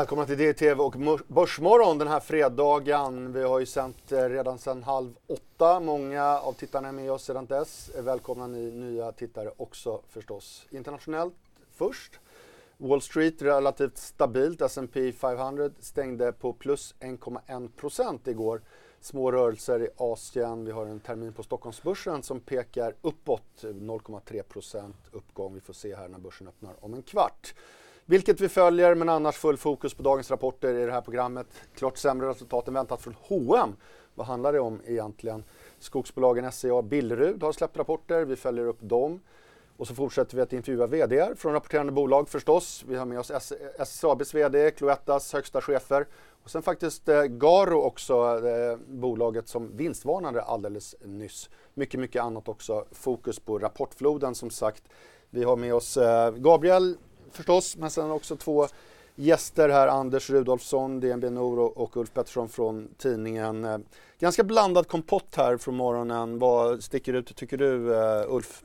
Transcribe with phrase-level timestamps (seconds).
[0.00, 0.94] Välkomna till DTV och
[1.28, 3.32] Börsmorgon den här fredagen.
[3.32, 5.80] Vi har ju sänt eh, redan sedan halv åtta.
[5.80, 7.90] Många av tittarna är med oss sedan dess.
[7.90, 10.66] Eh, välkomna ni nya tittare också förstås.
[10.70, 11.34] Internationellt
[11.72, 12.20] först.
[12.76, 14.60] Wall Street relativt stabilt.
[14.60, 18.62] S&P 500 stängde på plus 1,1% igår.
[19.00, 20.64] Små rörelser i Asien.
[20.64, 23.64] Vi har en termin på Stockholmsbörsen som pekar uppåt.
[23.64, 25.54] Eh, 0,3% uppgång.
[25.54, 27.54] Vi får se här när börsen öppnar om en kvart.
[28.10, 31.46] Vilket vi följer, men annars full fokus på dagens rapporter i det här programmet.
[31.74, 33.76] Klart sämre resultat än väntat från H&M.
[34.14, 35.44] Vad handlar det om egentligen?
[35.78, 38.24] Skogsbolagen SCA och Billerud har släppt rapporter.
[38.24, 39.20] Vi följer upp dem.
[39.76, 42.84] Och så fortsätter vi att intervjua VD från rapporterande bolag förstås.
[42.88, 43.32] Vi har med oss
[43.78, 46.06] SSABs VD, Cloettas högsta chefer
[46.44, 48.14] och sen faktiskt eh, Garo också,
[48.48, 51.50] eh, bolaget som vinstvarnade alldeles nyss.
[51.74, 52.84] Mycket, mycket annat också.
[52.92, 54.82] Fokus på rapportfloden som sagt.
[55.30, 56.96] Vi har med oss eh, Gabriel
[57.32, 58.68] förstås, men sen också två
[59.14, 63.64] gäster här, Anders Rudolfsson, DNB Nor och Ulf Pettersson från tidningen.
[63.64, 63.78] Eh,
[64.18, 66.38] ganska blandad kompott här från morgonen.
[66.38, 68.62] Vad sticker ut tycker du, eh, Ulf?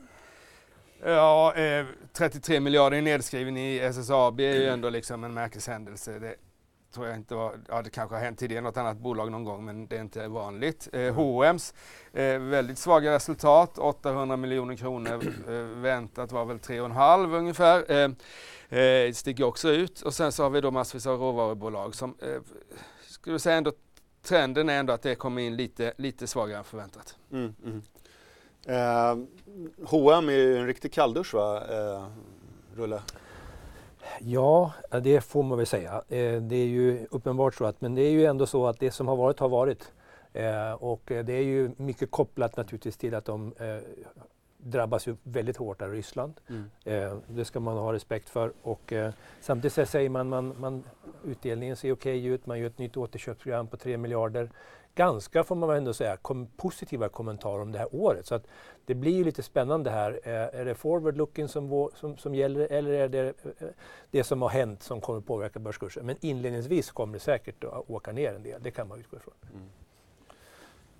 [1.04, 6.18] Ja, eh, 33 miljarder i nedskriven i SSAB är ju ändå liksom en märkeshändelse.
[6.18, 6.34] Det
[6.92, 9.44] tror jag inte var, ja det kanske har hänt tidigare i något annat bolag någon
[9.44, 10.88] gång men det är inte vanligt.
[10.92, 11.74] Eh, H&M's
[12.12, 17.90] eh, väldigt svaga resultat, 800 miljoner kronor eh, väntat var väl 3,5 ungefär.
[17.90, 20.00] Eh, eh, sticker också ut.
[20.00, 22.40] Och sen så har vi då massvis av råvarubolag som, eh,
[23.08, 23.72] skulle säga ändå,
[24.22, 27.16] trenden är ändå att det kommer in lite, lite svagare än förväntat.
[27.32, 27.82] Mm, mm.
[28.66, 29.16] Eh,
[29.84, 32.06] H&M är ju en riktig kalldusch va, eh,
[32.74, 33.02] Rulle?
[34.20, 34.72] Ja,
[35.02, 36.02] det får man väl säga.
[36.08, 38.90] Eh, det är ju uppenbart så att, men det är ju ändå så att det
[38.90, 39.92] som har varit har varit.
[40.32, 43.78] Eh, och det är ju mycket kopplat naturligtvis till att de eh,
[44.58, 46.40] drabbas ju väldigt hårt av Ryssland.
[46.48, 46.70] Mm.
[46.84, 48.52] Eh, det ska man ha respekt för.
[48.62, 50.84] Och, eh, samtidigt säger man, man, man
[51.24, 54.50] utdelningen ser okej okay ut, man gör ett nytt återköpsprogram på 3 miljarder.
[54.96, 58.26] Ganska, får man ändå säga, kom, positiva kommentarer om det här året.
[58.26, 58.46] Så att
[58.84, 60.20] det blir ju lite spännande här.
[60.24, 63.68] Eh, är det forward-looking som, som, som gäller eller är det eh,
[64.10, 66.06] det som har hänt som kommer påverka börskursen?
[66.06, 69.34] Men inledningsvis kommer det säkert att åka ner en del, det kan man utgå ifrån.
[69.54, 69.66] Mm.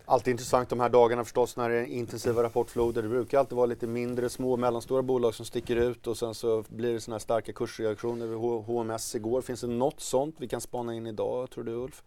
[0.04, 3.02] Alltid intressant de här dagarna förstås när det är intensiva rapportfloder.
[3.02, 6.34] Det brukar alltid vara lite mindre, små och mellanstora bolag som sticker ut och sen
[6.34, 9.42] så blir det sådana här starka kursreaktioner vid HMS igår.
[9.42, 12.02] Finns det något sånt vi kan spana in idag, tror du Ulf?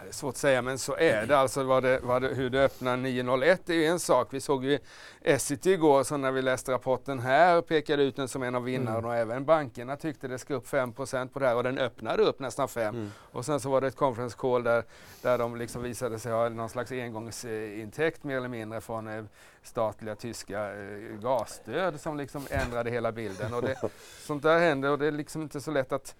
[0.00, 1.38] Det är svårt att säga, men så är det.
[1.38, 4.28] Alltså vad det, vad det, hur det öppnar 9.01 är ju en sak.
[4.30, 4.78] Vi såg ju
[5.20, 8.98] Essity igår, så när vi läste rapporten här pekade ut den som en av vinnarna
[8.98, 9.10] mm.
[9.10, 12.38] och även bankerna tyckte det ska upp 5% på det här och den öppnade upp
[12.38, 12.94] nästan 5.
[12.94, 13.10] Mm.
[13.16, 14.84] Och sen så var det ett conference call där,
[15.22, 19.24] där de liksom visade sig ha någon slags engångsintäkt mer eller mindre från eh,
[19.62, 23.54] statliga tyska eh, gasstöd som liksom ändrade hela bilden.
[23.54, 23.76] Och det,
[24.26, 26.16] sånt där händer och det är liksom inte så lätt att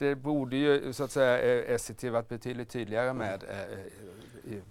[0.00, 4.62] det borde ju så att säga eh, SCT varit betydligt tydligare med eh, eh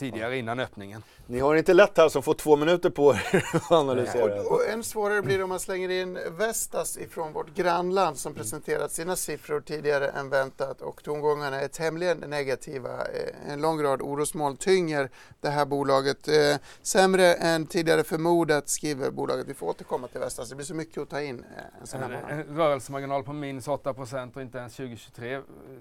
[0.00, 1.02] tidigare innan öppningen.
[1.26, 4.40] Ni har inte lätt här som får två minuter på er att analysera.
[4.40, 8.34] Och, och än svårare blir det om man slänger in Vestas ifrån vårt grannland som
[8.34, 12.88] presenterat sina siffror tidigare än väntat och tongångarna är tämligen negativa.
[12.88, 16.28] Eh, en lång rad orosmoln tynger det här bolaget.
[16.28, 19.48] Eh, sämre än tidigare förmodat skriver bolaget.
[19.48, 20.48] Vi får återkomma till Vestas.
[20.48, 23.68] Det blir så mycket att ta in eh, en sån här En rörelsemarginal på minus
[23.68, 25.40] 8% och inte ens 2023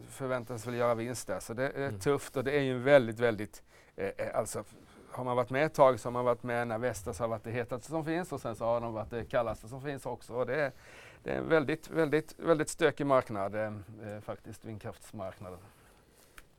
[0.09, 1.39] förväntas väl göra vinst där.
[1.39, 1.99] Så det är mm.
[1.99, 3.63] tufft och det är ju väldigt, väldigt
[3.99, 4.63] Eh, eh, alltså,
[5.11, 7.43] har man varit med ett tag så har man varit med när Vestas har varit
[7.43, 10.33] det hetaste som finns och sen så har de varit det kallaste som finns också.
[10.33, 10.71] Och det, är,
[11.23, 15.59] det är en väldigt, väldigt, väldigt stökig marknad eh, eh faktiskt, vindkraftsmarknaden.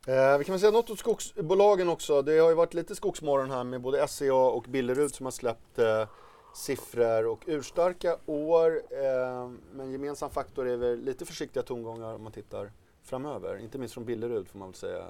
[0.07, 2.21] Eh, vi kan väl säga något åt skogsbolagen också.
[2.21, 5.79] Det har ju varit lite skogsmorgon här med både SCA och Billerud som har släppt
[5.79, 6.07] eh,
[6.53, 8.81] siffror och urstarka år.
[8.89, 12.71] Eh, men gemensam faktor är väl lite försiktiga tongångar om man tittar
[13.11, 13.57] framöver?
[13.57, 15.03] Inte minst från Billerud får man väl säga.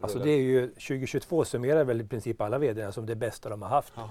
[0.00, 3.62] Alltså det är ju 2022 summerar väl i princip alla vd som det bästa de
[3.62, 3.92] har haft.
[3.96, 4.10] Ja.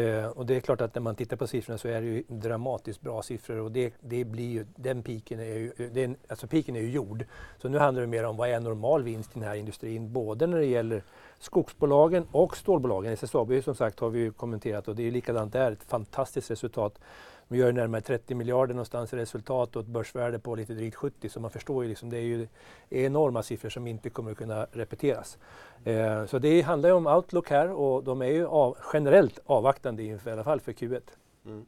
[0.00, 2.24] Eh, och det är klart att när man tittar på siffrorna så är det ju
[2.28, 6.76] dramatiskt bra siffror och det, det blir ju, den piken är ju, den, alltså piken
[6.76, 7.24] är ju gjord.
[7.58, 10.46] Så nu handlar det mer om vad är normal vinst i den här industrin, både
[10.46, 11.02] när det gäller
[11.38, 13.12] skogsbolagen och stålbolagen.
[13.12, 17.00] SSAB som sagt har vi ju kommenterat och det är likadant där, ett fantastiskt resultat.
[17.48, 21.28] De gör närmare 30 miljarder någonstans i resultat och ett börsvärde på lite drygt 70
[21.28, 22.48] så man förstår ju liksom, det är ju
[22.88, 25.38] enorma siffror som inte kommer att kunna repeteras.
[25.84, 30.02] Eh, så det handlar ju om outlook här och de är ju av, generellt avvaktande
[30.02, 31.02] inför, i alla fall för Q1.
[31.44, 31.66] Mm.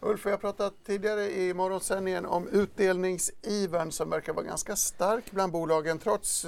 [0.00, 5.52] Ulf, vi har pratat tidigare i morgonsändningen om utdelningsivern som verkar vara ganska stark bland
[5.52, 6.46] bolagen trots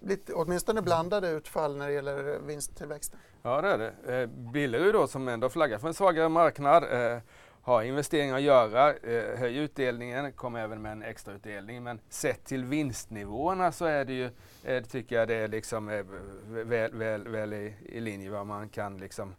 [0.00, 3.18] lite, åtminstone blandade utfall när det gäller vinsttillväxten.
[3.42, 4.20] Ja, det är det.
[4.20, 7.18] Eh, Billerud då som ändå flaggar för en svagare marknad eh,
[7.62, 11.82] har investeringar att göra, eh, höj utdelningen, kom även med en extrautdelning.
[11.82, 14.30] Men sett till vinstnivåerna så är det ju,
[14.64, 16.04] eh, tycker jag det är liksom eh,
[16.48, 19.34] väl, väl, väl i, i linje vad man kan liksom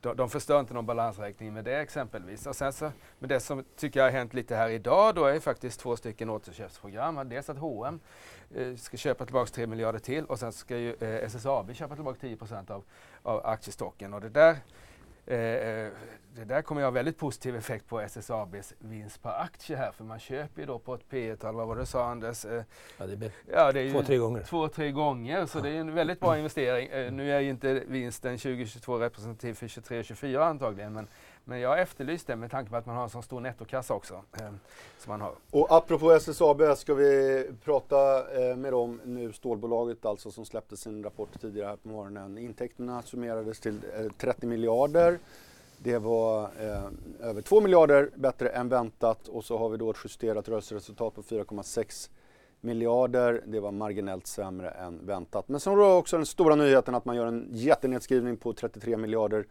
[0.00, 2.46] de, de förstör inte någon balansräkning med det exempelvis.
[2.46, 5.40] Och sen så, men det som tycker jag har hänt lite här idag då är
[5.40, 7.28] faktiskt två stycken återköpsprogram.
[7.28, 8.00] Dels att H&M
[8.54, 12.18] eh, ska köpa tillbaka 3 miljarder till och sen ska ju eh, SSAB köpa tillbaka
[12.20, 12.38] 10
[12.68, 12.84] av,
[13.22, 14.14] av aktiestocken.
[14.14, 14.56] Och det där
[16.34, 20.04] det där kommer att ha väldigt positiv effekt på SSABs vinst per aktie här för
[20.04, 22.44] man köper ju då på ett P tal, vad var det sa Anders?
[22.44, 22.62] Eh,
[22.98, 24.42] ja, det, blir ja, det är två, tre gånger.
[24.42, 25.62] Två, tre gånger så ja.
[25.62, 26.88] det är en väldigt bra investering.
[26.88, 31.08] Eh, nu är ju inte vinsten 2022 representativ för 23 24 antagligen men
[31.44, 34.14] men jag efterlyste det med tanke på att man har en så stor nettokassa också.
[34.14, 34.50] Eh,
[34.98, 35.34] som man har.
[35.50, 41.04] Och apropå SSAB ska vi prata eh, med dem nu, stålbolaget alltså som släppte sin
[41.04, 42.38] rapport tidigare här på morgonen.
[42.38, 45.18] Intäkterna summerades till eh, 30 miljarder.
[45.78, 49.96] Det var eh, över 2 miljarder bättre än väntat och så har vi då ett
[50.04, 52.10] justerat rörelseresultat på 4,6
[52.60, 53.42] miljarder.
[53.46, 55.48] Det var marginellt sämre än väntat.
[55.48, 59.46] Men sen har också den stora nyheten att man gör en jättenedskrivning på 33 miljarder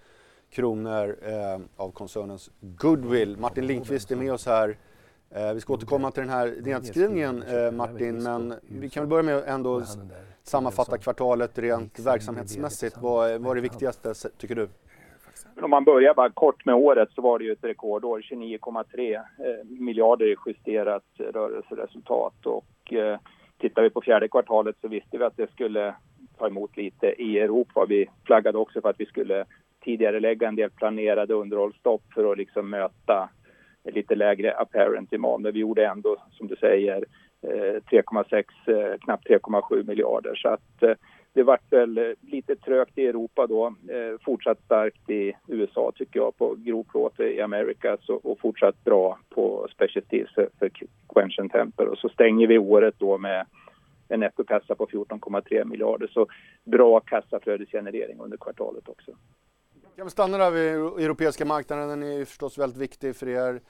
[0.50, 3.38] kronor eh, av koncernens goodwill.
[3.38, 4.78] Martin Lindqvist är med oss här.
[5.32, 9.24] Eh, vi ska återkomma till den här nedskrivningen eh, Martin, men vi kan väl börja
[9.24, 9.84] med att ändå
[10.44, 12.98] sammanfatta kvartalet rent verksamhetsmässigt.
[13.02, 14.70] Vad, vad är det viktigaste tycker du?
[15.62, 19.22] Om man börjar bara kort med året så var det ju ett rekordår, 29,3 eh,
[19.66, 23.20] miljarder i justerat rörelseresultat och eh,
[23.58, 25.96] tittar vi på fjärde kvartalet så visste vi att det skulle
[26.38, 27.86] ta emot lite i Europa.
[27.90, 29.46] Vi flaggade också för att vi skulle
[29.84, 33.30] tidigare lägga en del planerade underhållsstopp för att liksom möta
[33.84, 35.44] lite lägre apparent demand.
[35.44, 37.06] Men vi gjorde ändå, som du säger,
[37.42, 40.36] eh, 3,6, eh, knappt 3,7 miljarder.
[40.36, 40.94] Så att eh,
[41.34, 43.76] det vart väl lite trögt i Europa då.
[44.22, 50.06] Fortsatt starkt i USA tycker jag på grovplåt i Americas och fortsatt bra på Special
[50.06, 50.70] Steels för
[51.14, 51.88] Quench Temper.
[51.88, 53.46] Och så stänger vi året då med
[54.08, 56.08] en nettokassa på 14,3 miljarder.
[56.08, 56.28] Så
[56.64, 59.12] bra kassaflödesgenerering under kvartalet också.
[60.00, 63.62] Kan vi stanna där vid europeiska marknaden, den är ju förstås väldigt viktig för er.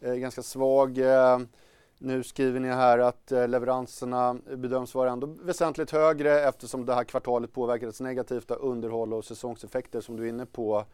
[0.00, 0.98] Eh, ganska svag.
[0.98, 1.38] Eh,
[1.98, 7.04] nu skriver ni här att eh, leveranserna bedöms vara ändå väsentligt högre eftersom det här
[7.04, 10.84] kvartalet påverkades negativt av underhåll och säsongseffekter som du är inne på.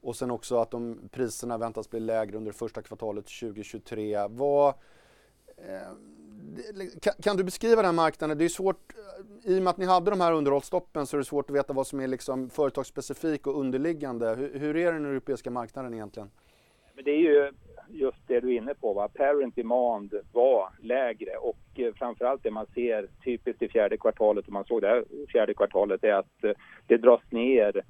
[0.00, 4.26] Och sen också att de priserna väntas bli lägre under första kvartalet 2023.
[4.28, 4.74] Vad,
[5.56, 5.92] eh,
[7.00, 8.38] kan, kan, du beskriva den marknaden?
[8.38, 8.92] Det är svårt,
[9.44, 11.56] eh, i och med att ni hade de här underhållsstoppen så är det svårt att
[11.56, 14.34] veta vad som är liksom företagsspecifik och underliggande.
[14.34, 16.30] Hur, hur är den europeiska marknaden egentligen?
[16.94, 17.52] Men det är ju
[17.88, 18.92] just det du är inne på.
[18.92, 19.08] Va?
[19.08, 24.52] Parent demand var lägre och eh, framförallt det man ser typiskt i fjärde kvartalet, och
[24.52, 26.52] man såg det här fjärde kvartalet, är att eh,
[26.86, 27.82] det dras ner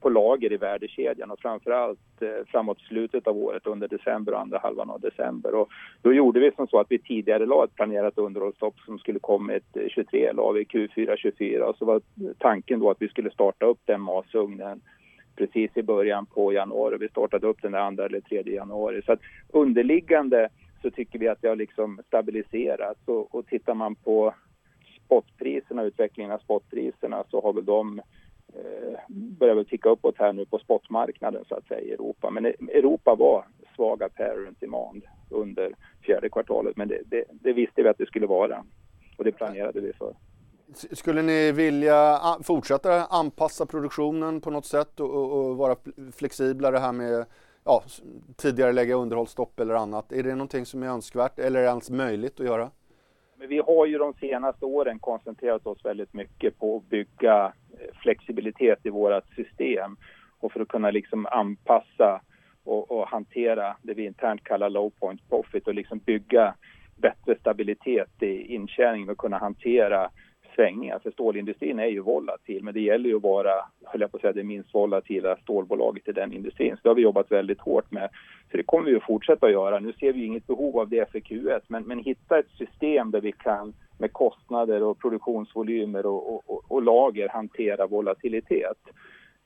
[0.00, 4.58] på lager i värdekedjan och framförallt eh, framåt slutet av året under december och andra
[4.58, 5.54] halvan av december.
[5.54, 5.68] Och
[6.02, 9.64] då gjorde vi som så att vi tidigare la ett planerat underhållsstopp som skulle kommit
[9.88, 12.00] 23, eh, la vi Q4 24 och så var
[12.38, 14.80] tanken då att vi skulle starta upp den masugnen
[15.36, 16.96] precis i början på januari.
[17.00, 19.02] Vi startade upp den där andra eller tredje januari.
[19.06, 20.48] Så att underliggande
[20.82, 24.34] så tycker vi att det har liksom stabiliserats och, och tittar man på
[25.04, 28.00] spotpriserna, utvecklingen av spotpriserna så har väl de
[28.54, 32.30] Eh, börjar väl ticka uppåt här nu på spotmarknaden så att säga i Europa.
[32.30, 37.82] Men e- Europa var svaga parent demand under fjärde kvartalet men det, det, det visste
[37.82, 38.64] vi att det skulle vara
[39.18, 40.14] och det planerade vi för.
[40.92, 45.76] Skulle ni vilja fortsätta anpassa produktionen på något sätt och, och, och vara
[46.12, 47.26] flexiblare här med
[47.64, 47.82] ja,
[48.36, 50.12] tidigare lägga underhållsstopp eller annat?
[50.12, 52.70] Är det någonting som är önskvärt eller ens möjligt att göra?
[53.38, 57.94] Men vi har ju de senaste åren koncentrerat oss väldigt mycket på att bygga eh,
[58.02, 59.96] flexibilitet i vårt system
[60.40, 62.20] och för att kunna liksom anpassa
[62.64, 66.54] och, och, hantera det vi internt kallar low point profit och liksom bygga
[66.96, 70.10] bättre stabilitet i intjäningen och kunna hantera
[70.56, 70.98] svängningar.
[70.98, 73.52] För stålindustrin är ju volatil, men det gäller ju att vara,
[73.84, 76.76] höll jag på att säga, det minst volatila stålbolaget i den industrin.
[76.76, 78.08] Så det har vi jobbat väldigt hårt med.
[78.50, 79.78] Så det kommer vi att fortsätta göra.
[79.78, 83.20] Nu ser vi inget behov av det för Q1, men, men hitta ett system där
[83.20, 88.78] vi kan med kostnader och produktionsvolymer och, och, och lager hantera volatilitet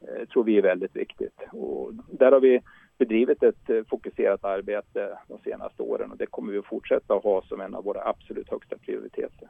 [0.00, 1.40] eh, tror vi är väldigt viktigt.
[1.52, 2.61] Och där har vi
[2.99, 7.23] bedrivit ett eh, fokuserat arbete de senaste åren och det kommer vi att fortsätta att
[7.23, 9.49] ha som en av våra absolut högsta prioriteter.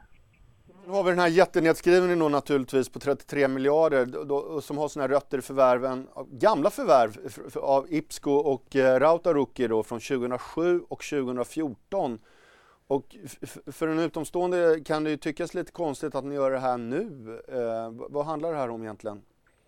[0.85, 5.07] Nu har vi den här jättenedskrivningen då naturligtvis på 33 miljarder då, som har sina
[5.07, 7.17] rötter i förvärven, gamla förvärv
[7.55, 12.19] av Ipsco och eh, Rautaruki då från 2007 och 2014.
[12.87, 13.15] Och
[13.65, 17.39] för en utomstående kan det ju tyckas lite konstigt att ni gör det här nu.
[17.47, 19.21] Eh, vad handlar det här om egentligen?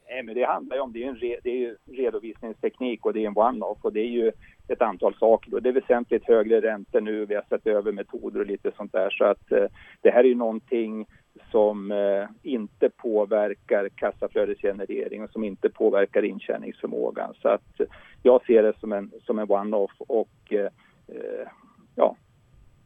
[0.10, 3.14] Nej, men det handlar ju om, det är, en re, det är ju redovisningsteknik och
[3.14, 4.32] det är en one-off och det är ju
[4.68, 5.60] ett antal saker.
[5.60, 9.10] Det är väsentligt högre räntor nu, vi har sett över metoder och lite sånt där.
[9.10, 9.66] Så att eh,
[10.02, 11.06] det här är ju någonting
[11.52, 17.34] som eh, inte påverkar kassaflödesgenerering och som inte påverkar intjäningsförmågan.
[17.42, 17.86] Så att eh,
[18.24, 20.70] jag ser det som en, som en one-off och eh,
[21.08, 21.48] eh,
[21.96, 22.16] ja,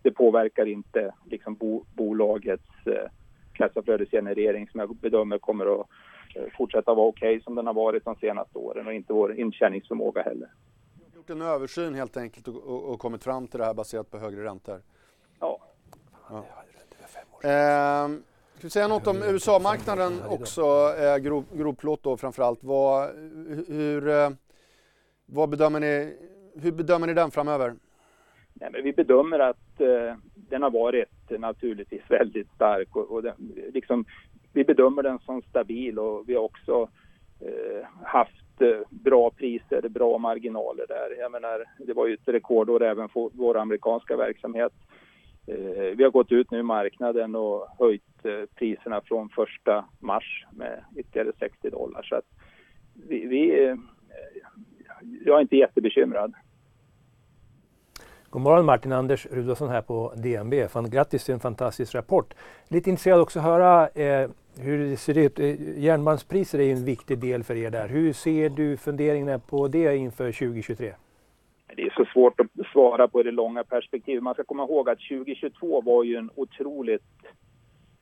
[0.01, 3.09] det påverkar inte liksom bo, bolagets eh,
[3.53, 5.87] kassaflödesgenerering som jag bedömer kommer att
[6.57, 10.21] fortsätta vara okej okay, som den har varit de senaste åren och inte vår intjäningsförmåga
[10.21, 10.49] heller.
[10.95, 13.73] Du har gjort en översyn helt enkelt och, och, och, kommit fram till det här
[13.73, 14.81] baserat på högre räntor?
[15.39, 15.59] Ja.
[16.29, 16.45] ja.
[17.43, 18.07] Eh,
[18.57, 20.61] ska vi säga något om USA-marknaden också,
[20.99, 22.63] eh, grov, grovplåt då framförallt.
[22.63, 23.09] Vad,
[23.67, 24.29] hur, eh,
[25.25, 26.17] vad bedömer ni,
[26.61, 27.73] hur bedömer ni den framöver?
[28.53, 33.53] Nej, men vi bedömer att eh, den har varit naturligtvis väldigt stark och, och den,
[33.73, 34.05] liksom,
[34.57, 36.89] vi bedömer den som stabil och vi har också
[37.39, 41.19] eh, haft eh, bra priser, bra marginaler där.
[41.19, 44.73] Jag menar, det var ju ett rekordår även för vår amerikanska verksamhet.
[45.47, 50.45] Eh, vi har gått ut nu i marknaden och höjt eh, priserna från första mars
[50.51, 52.03] med ytterligare 60 dollar.
[52.03, 52.25] Så att
[52.93, 53.75] vi, vi eh,
[55.25, 56.33] jag är inte jättebekymrad.
[58.29, 60.67] God morgon Martin Anders Rudolfsson här på DNB.
[60.69, 62.33] Fan, grattis till en fantastisk rapport.
[62.67, 65.39] Lite intresserad också att höra eh, hur det ut.
[65.77, 67.87] Järnmalmspriser är ju en viktig del för er där.
[67.87, 70.93] Hur ser du funderingarna på det inför 2023?
[71.75, 74.23] Det är så svårt att svara på i det långa perspektivet.
[74.23, 77.01] Man ska komma ihåg att 2022 var ju en otroligt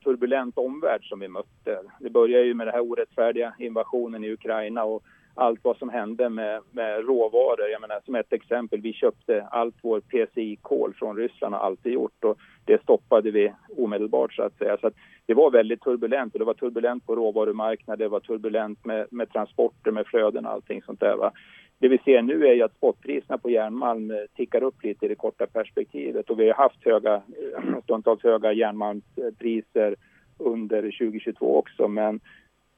[0.03, 1.79] turbulent omvärld som vi mötte.
[1.99, 5.03] Det började ju med den här orättfärdiga invasionen i Ukraina och
[5.35, 7.69] allt vad som hände med, med råvaror.
[7.71, 12.23] Jag menar, som ett exempel, vi köpte allt vår PCI-kol från Ryssland och alltid gjort
[12.23, 14.77] och det stoppade vi omedelbart så att säga.
[14.77, 14.93] Så att
[15.25, 19.31] det var väldigt turbulent och det var turbulent på råvarumarknaden, det var turbulent med, med
[19.31, 21.15] transporter, med flöden och allting sånt där.
[21.15, 21.31] Va?
[21.79, 25.09] Det vi ser nu är ju att spotpriserna på järnmalm eh, tickar upp lite i
[25.09, 29.95] det korta perspektivet och vi har haft höga, eh, stundtals höga järnmalmspriser
[30.37, 32.19] under 2022 också men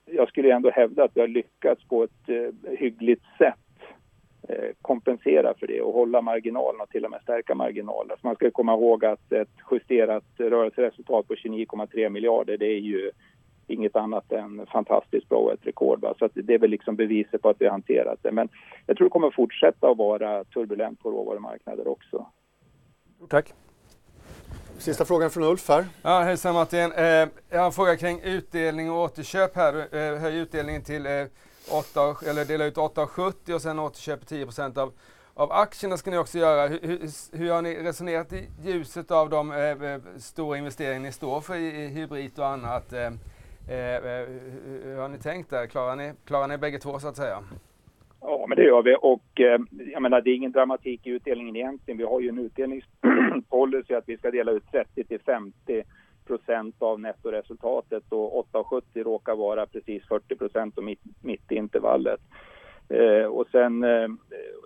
[0.06, 3.66] jag skulle ändå hävda att vi har lyckats på ett eh, hyggligt sätt
[4.82, 8.16] kompensera för det och hålla marginalerna och till och med stärka marginalerna.
[8.22, 13.12] man ska komma ihåg att ett justerat rörelseresultat på 29,3 miljarder det är ju
[13.68, 16.01] inget annat än fantastiskt bra och ett rekord.
[16.01, 16.13] Va?
[16.20, 18.32] Så det är väl liksom beviset på att vi har hanterat det.
[18.32, 18.50] Men
[18.86, 22.25] jag tror det kommer fortsätta att vara turbulent på råvarumarknader också.
[23.30, 23.54] Tack.
[24.77, 25.86] Sista frågan från Ulf här.
[26.01, 26.92] Ja, hejsan Martin.
[26.92, 29.74] Eh, jag har en fråga kring utdelning och återköp här.
[29.96, 31.12] Eh, höj utdelningen till eh,
[31.71, 34.93] 8, eller dela ut 8,70 och sen återköper 10 av,
[35.33, 36.67] av aktierna ska ni också göra.
[36.67, 37.00] Hur, hur,
[37.38, 41.55] hur har ni resonerat i ljuset av de eh, eh stora investeringar ni står för
[41.55, 42.93] i, i hybrid och annat?
[42.93, 43.05] Eh,
[43.69, 44.27] eh, eh
[44.83, 45.67] hur har ni tänkt där?
[45.67, 47.43] Klarar ni, klarar ni bägge två så att säga?
[48.21, 49.59] Ja, men det gör vi och eh,
[49.93, 51.97] jag menar det är ingen dramatik i utdelningen egentligen.
[51.97, 55.83] Vi har ju en utdelningspolicy att vi ska dela ut 30 till 50
[56.27, 62.19] procent av nettoresultatet och 8,70 råkar vara precis 40 procent och mitt, mitt i intervallet.
[62.89, 64.10] Eh, och sen eh,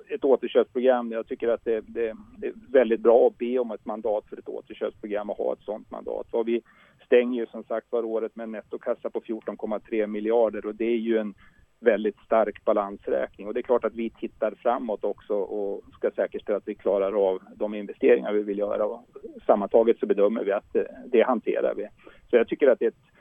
[0.09, 1.11] ett återköpsprogram.
[1.11, 4.37] Jag tycker att det, det, det, är väldigt bra att be om ett mandat för
[4.37, 6.27] ett återköpsprogram och ha ett sådant mandat.
[6.31, 6.61] Och vi
[7.05, 10.97] stänger ju som sagt var året med en nettokassa på 14,3 miljarder och det är
[10.97, 11.33] ju en
[11.81, 13.47] väldigt stark balansräkning.
[13.47, 17.27] Och det är klart att vi tittar framåt också och ska säkerställa att vi klarar
[17.27, 18.85] av de investeringar vi vill göra.
[18.85, 19.05] Och
[19.45, 21.87] sammantaget så bedömer vi att det, det hanterar vi.
[22.29, 23.11] Så jag tycker att det är ett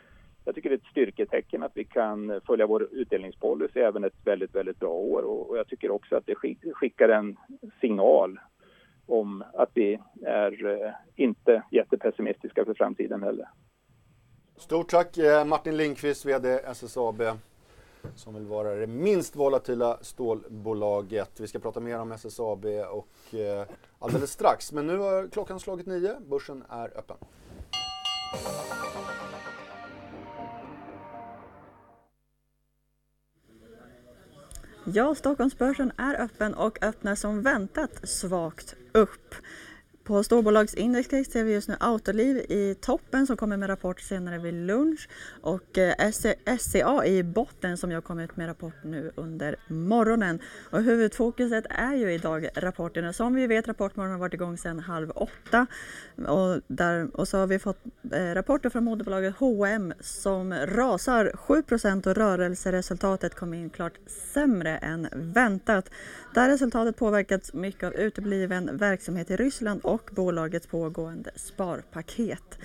[0.44, 4.54] jag tycker det är ett styrketecken att vi kan följa vår utdelningspolicy även ett väldigt,
[4.54, 5.22] väldigt bra år.
[5.22, 6.34] Och jag tycker också att det
[6.74, 7.36] skickar en
[7.80, 8.40] signal
[9.06, 13.48] om att vi är eh, inte jättepessimistiska för framtiden heller.
[14.56, 17.22] Stort tack eh, Martin Lindqvist, VD SSAB
[18.16, 21.40] som vill vara det minst volatila stålbolaget.
[21.40, 23.66] Vi ska prata mer om SSAB och eh,
[23.98, 24.72] alldeles strax.
[24.72, 26.20] Men nu har klockan slagit nio.
[26.20, 27.16] Börsen är öppen.
[34.84, 39.34] Ja, Stockholmsbörsen är öppen och öppnar som väntat svagt upp.
[40.10, 44.54] På storbolagsindex ser vi just nu Autoliv i toppen som kommer med rapport senare vid
[44.54, 45.08] lunch
[45.40, 46.10] och eh,
[46.58, 50.40] SCA i botten som jag kommer ut med rapport nu under morgonen.
[50.70, 53.12] Och huvudfokuset är ju idag rapporterna.
[53.12, 55.66] Som vi vet Rapportmorgon har varit igång sedan halv åtta
[56.26, 62.06] och, där, och så har vi fått eh, rapporter från moderbolaget H&M som rasar 7%
[62.06, 65.90] och rörelseresultatet kom in klart sämre än väntat.
[66.34, 72.58] Där resultatet påverkats mycket av utebliven verksamhet i Ryssland och och bolagets pågående sparpaket.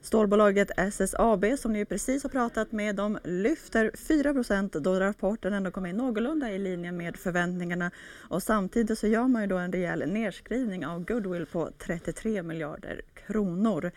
[0.00, 5.86] Stålbolaget SSAB som ni precis har pratat med, de lyfter 4% då rapporten ändå kom
[5.86, 7.90] in någorlunda i linje med förväntningarna
[8.30, 13.00] och samtidigt så gör man ju då en rejäl nedskrivning av goodwill på 33 miljarder
[13.26, 13.90] kronor.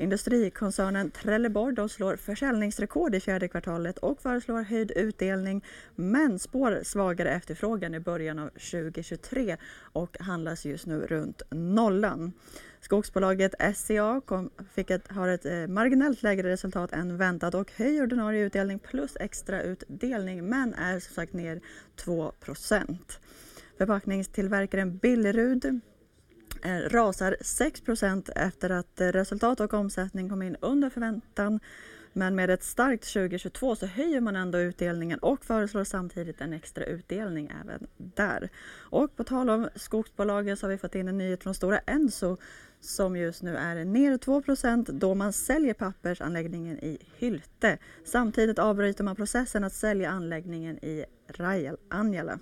[0.00, 5.64] Industrikoncernen Trelleborg de slår försäljningsrekord i fjärde kvartalet och föreslår höjd utdelning
[5.94, 9.56] men spår svagare efterfrågan i början av 2023
[9.92, 12.32] och handlas just nu runt nollan.
[12.80, 18.02] Skogsbolaget SCA kom, fick ett, har ett eh, marginellt lägre resultat än väntat och höjer
[18.02, 21.60] ordinarie utdelning plus extra utdelning men är som sagt ner
[21.96, 22.96] 2%
[23.78, 25.80] Förpackningstillverkaren Billerud
[26.62, 31.60] Eh, rasar 6% efter att eh, resultat och omsättning kom in under förväntan.
[32.12, 36.84] Men med ett starkt 2022 så höjer man ändå utdelningen och föreslår samtidigt en extra
[36.84, 38.48] utdelning även där.
[38.74, 42.36] Och på tal om skogsbolagen så har vi fått in en nyhet från Stora Enso
[42.80, 47.78] som just nu är ner 2% då man säljer pappersanläggningen i Hylte.
[48.04, 52.38] Samtidigt avbryter man processen att sälja anläggningen i Rajal Anjala.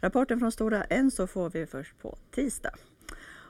[0.00, 2.74] Rapporten från Stora Enso får vi först på tisdag.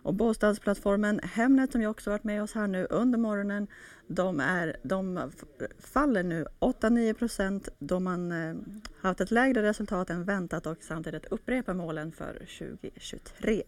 [0.02, 3.66] Och bostadsplattformen Hemnet som jag också varit med oss här nu under morgonen,
[4.06, 5.30] de, är, de
[5.78, 8.54] faller nu 8-9 procent då man eh,
[9.00, 13.62] haft ett lägre resultat än väntat och samtidigt upprepar målen för 2023.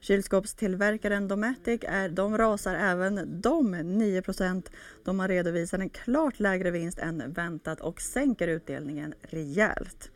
[0.00, 4.70] Kylskåpstillverkaren Dometic är, de rasar även de 9%
[5.04, 10.10] då man redovisar en klart lägre vinst än väntat och sänker utdelningen rejält.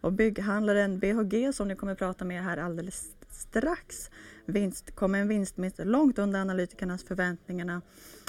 [0.00, 4.10] Och bygghandlaren BHG som ni kommer att prata med här alldeles strax
[4.46, 7.82] vinst, kommer en vinstminst långt under analytikernas förväntningarna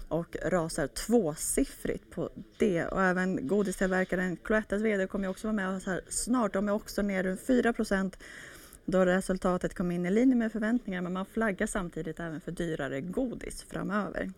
[0.08, 2.86] och rasar tvåsiffrigt på det.
[2.86, 6.53] Och även godistillverkaren Cloettas VD kommer också vara med oss här snart.
[6.53, 8.14] De är också ner runt 4%
[8.85, 13.01] då resultatet kom in i linje med förväntningarna men man flaggar samtidigt även för dyrare
[13.01, 14.31] godis framöver.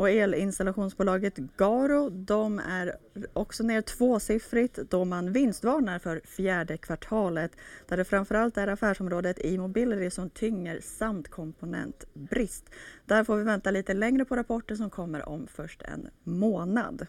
[0.00, 2.96] Och elinstallationsbolaget Garo de är
[3.32, 7.52] också ner tvåsiffrigt då man vinstvarnar för fjärde kvartalet
[7.88, 12.70] där det framförallt är affärsområdet e-mobility som tynger samt komponentbrist.
[13.06, 17.06] Där får vi vänta lite längre på rapporter som kommer om först en månad.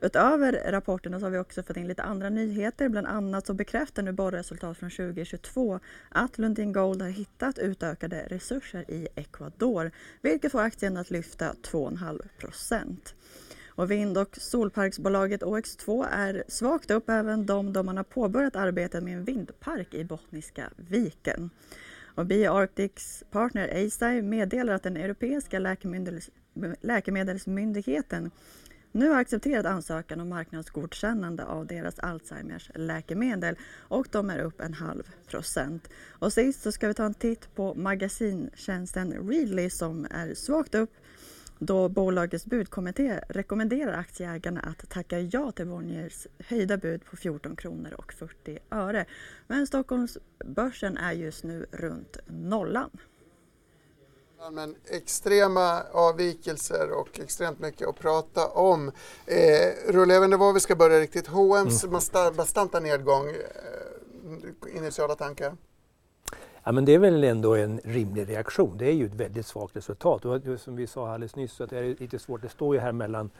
[0.00, 2.88] Utöver rapporterna så har vi också fått in lite andra nyheter.
[2.88, 8.90] Bland annat så bekräftar nu borrresultat från 2022 att Lundin Gold har hittat utökade resurser
[8.90, 9.90] i Ecuador
[10.22, 13.14] vilket får aktien att lyfta 2,5 procent.
[13.68, 19.02] Och vind och solparksbolaget OX2 är svagt upp även de då man har påbörjat arbetet
[19.02, 21.50] med en vindpark i Bottniska viken.
[22.14, 26.30] Och BioArctics partner Eisai meddelar att den europeiska läkemedels
[26.80, 28.30] läkemedelsmyndigheten
[28.96, 34.74] nu har accepterat ansökan om marknadsgodkännande av deras Alzheimers läkemedel och de är upp en
[34.74, 35.88] halv procent.
[36.08, 40.94] Och sist så ska vi ta en titt på magasintjänsten Readly som är svagt upp
[41.58, 47.94] då bolagets budkommitté rekommenderar aktieägarna att tacka ja till Bonniers höjda bud på 14 kronor
[47.98, 49.06] och 40 öre.
[49.46, 52.90] Men Stockholmsbörsen är just nu runt nollan.
[54.50, 58.92] Men extrema avvikelser och extremt mycket att prata om.
[59.26, 61.26] Eh, inte var vi ska börja riktigt.
[61.26, 62.36] H&M's mm.
[62.36, 65.56] bastanta nedgång, eh, initiala tankar?
[66.64, 68.78] Ja, men det är väl ändå en rimlig reaktion.
[68.78, 70.24] Det är ju ett väldigt svagt resultat.
[70.24, 72.42] Och som vi sa alldeles nyss så det är lite svårt.
[72.42, 73.30] Det står ju här mellan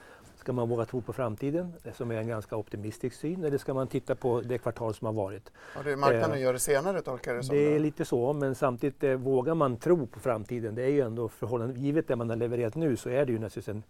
[0.47, 3.89] Ska man våga tro på framtiden, som är en ganska optimistisk syn, eller ska man
[3.89, 5.53] titta på det kvartal som har varit?
[5.75, 7.57] Ja, det är marknaden eh, gör det senare tolkar det som.
[7.57, 10.75] Det är lite så, men samtidigt eh, vågar man tro på framtiden.
[10.75, 13.39] Det är ju ändå förhållande, givet det man har levererat nu så är det ju
[13.39, 13.83] naturligtvis en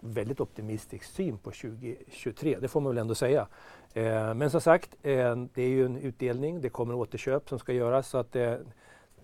[0.00, 3.46] väldigt optimistisk syn på 2023, det får man väl ändå säga.
[3.92, 7.72] Eh, men som sagt, eh, det är ju en utdelning, det kommer återköp som ska
[7.72, 8.54] göras så att eh,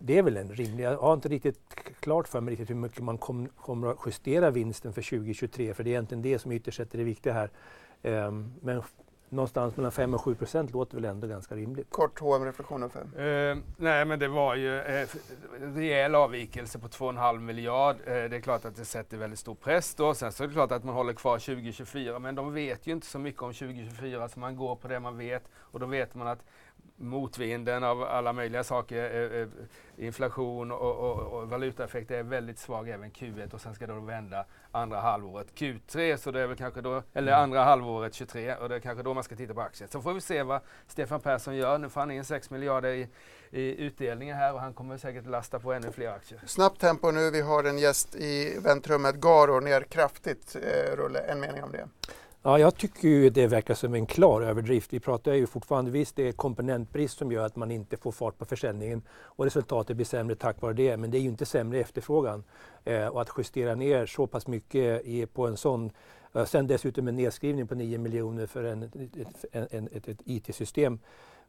[0.02, 0.84] det är väl en rimlig...
[0.84, 1.60] Jag har inte riktigt
[2.00, 5.84] klart för mig riktigt hur mycket man kom, kommer att justera vinsten för 2023 för
[5.84, 7.50] det är egentligen det som ytterst sett är det viktiga här.
[8.02, 8.82] Um, men
[9.28, 11.90] någonstans mellan 5 och 7 procent låter väl ändå ganska rimligt.
[11.90, 13.14] Kort HM-reflektioner fem.
[13.14, 15.08] Uh, nej men det var ju uh,
[15.74, 17.96] rejäl avvikelse på 2,5 miljard.
[17.96, 20.14] Uh, det är klart att det sätter väldigt stor press då.
[20.14, 23.06] Sen så är det klart att man håller kvar 2024 men de vet ju inte
[23.06, 26.26] så mycket om 2024 så man går på det man vet och då vet man
[26.26, 26.44] att
[27.00, 29.48] motvinden av alla möjliga saker,
[29.96, 34.00] inflation och, och, och valutaeffekter är väldigt svag även Q1 och sen ska det då
[34.00, 37.42] vända andra halvåret Q3, så det är väl kanske då, eller mm.
[37.42, 39.88] andra halvåret 23 och det är kanske då man ska titta på aktier.
[39.92, 41.78] Så får vi se vad Stefan Persson gör.
[41.78, 43.08] Nu får han in 6 miljarder i,
[43.50, 46.40] i utdelningen här och han kommer säkert lasta på ännu fler aktier.
[46.46, 47.30] Snabbt tempo nu.
[47.30, 49.14] Vi har en gäst i väntrummet.
[49.14, 50.56] Garo ner kraftigt.
[50.56, 51.88] Eh, Rulle, en mening om det.
[52.42, 54.92] Ja, jag tycker ju det verkar som en klar överdrift.
[54.92, 58.38] Vi pratar ju fortfarande, visst det är komponentbrist som gör att man inte får fart
[58.38, 61.78] på försäljningen och resultatet blir sämre tack vare det, men det är ju inte sämre
[61.78, 62.44] efterfrågan.
[62.84, 65.90] Eh, och att justera ner så pass mycket i, på en sån
[66.34, 70.98] eh, Sen dessutom en nedskrivning på 9 miljoner för en, ett, en, ett, ett IT-system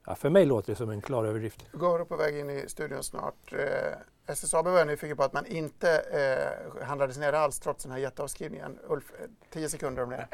[0.05, 1.65] Ja, för mig låter det som en klar överdrift.
[1.73, 3.53] Garo på väg in i studion snart.
[3.53, 3.93] Eh,
[4.31, 8.79] SSAB var nyfiken på att man inte eh, handlades ner alls trots den här jätteavskrivningen.
[8.87, 10.27] Ulf, eh, tio sekunder om det.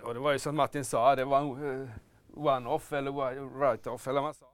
[0.02, 1.88] Och det var ju som Martin sa, det var eh,
[2.34, 3.10] one-off eller
[3.58, 4.46] write-off eller vad man sa.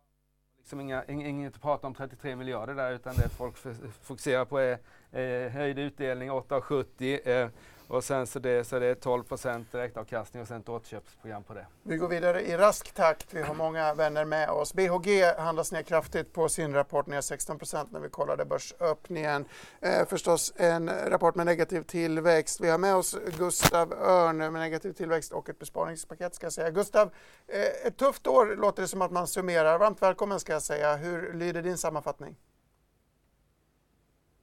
[0.58, 3.56] Liksom inga, inget att prata om 33 miljarder där utan det folk
[4.02, 4.78] fokuserar på är
[5.16, 7.48] eh, höjd utdelning 8,70 eh,
[7.88, 11.66] och sen så det, så det är 12% direktavkastning och sen ett återköpsprogram på det.
[11.82, 13.34] Vi går vidare i rask takt.
[13.34, 14.74] Vi har många vänner med oss.
[14.74, 19.44] BHG handlas ner kraftigt på sin rapport, ner 16% när vi kollade börsöppningen.
[19.80, 22.60] Eh, förstås en rapport med negativ tillväxt.
[22.60, 26.70] Vi har med oss Gustav Örn med negativ tillväxt och ett besparingspaket ska jag säga.
[26.70, 27.10] Gustav,
[27.46, 29.78] eh, ett tufft år låter det som att man summerar.
[29.78, 30.96] Varmt välkommen ska jag säga.
[30.96, 32.36] Hur lyder din sammanfattning?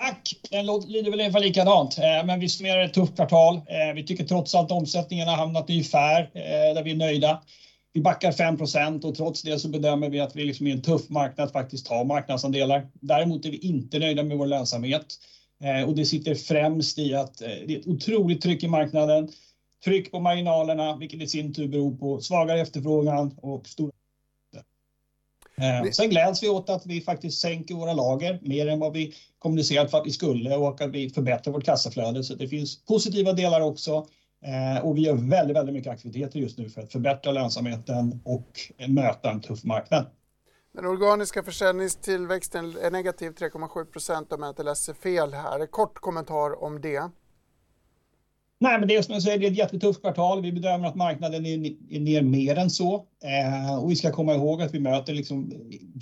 [0.03, 0.35] Tack!
[0.49, 1.97] Den lyder väl ungefär likadant.
[1.97, 3.55] Eh, men vi summerar ett tufft kvartal.
[3.55, 7.41] Eh, vi tycker trots allt omsättningen har hamnat ungefär eh, där vi är nöjda.
[7.93, 11.09] Vi backar 5% och trots det så bedömer vi att vi liksom i en tuff
[11.09, 12.87] marknad faktiskt tar marknadsandelar.
[12.93, 15.05] Däremot är vi inte nöjda med vår lönsamhet
[15.87, 19.29] och det sitter främst i att det är ett otroligt tryck i marknaden.
[19.85, 23.91] Tryck på marginalerna, vilket i sin tur beror på svagare efterfrågan och stora
[25.57, 29.13] Eh, sen gläds vi åt att vi faktiskt sänker våra lager mer än vad vi
[29.39, 32.23] kommunicerat för att vi skulle och att vi förbättrar vårt kassaflöde.
[32.23, 34.07] Så det finns positiva delar också.
[34.45, 38.59] Eh, och vi gör väldigt, väldigt mycket aktiviteter just nu för att förbättra lönsamheten och
[38.87, 40.05] möta en tuff marknad.
[40.73, 45.65] Den organiska försäljningstillväxten är negativ 3,7 procent om jag inte läser fel här.
[45.65, 47.09] Kort kommentar om det.
[48.63, 50.41] Nej, men det är som jag säger, det är ett jättetufft kvartal.
[50.41, 52.95] Vi bedömer att marknaden är, är ner mer än så.
[53.23, 55.53] Eh, och vi ska komma ihåg att vi möter liksom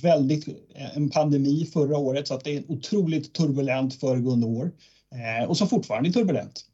[0.01, 4.71] väldigt eh, en pandemi förra året så att det är otroligt turbulent föregående år
[5.11, 6.65] eh, och som fortfarande är turbulent.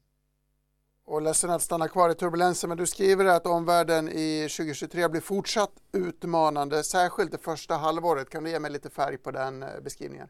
[1.06, 5.22] Och ledsen att stanna kvar i turbulensen, men du skriver att omvärlden i 2023 blir
[5.22, 8.30] fortsatt utmanande, särskilt det första halvåret.
[8.30, 10.28] Kan du ge mig lite färg på den eh, beskrivningen?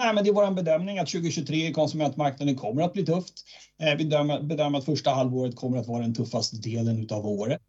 [0.00, 3.34] Nej, men det är vår bedömning att 2023 i konsumentmarknaden kommer att bli tufft.
[3.82, 4.04] Eh, vi
[4.42, 7.60] bedömer att första halvåret kommer att vara den tuffaste delen av året.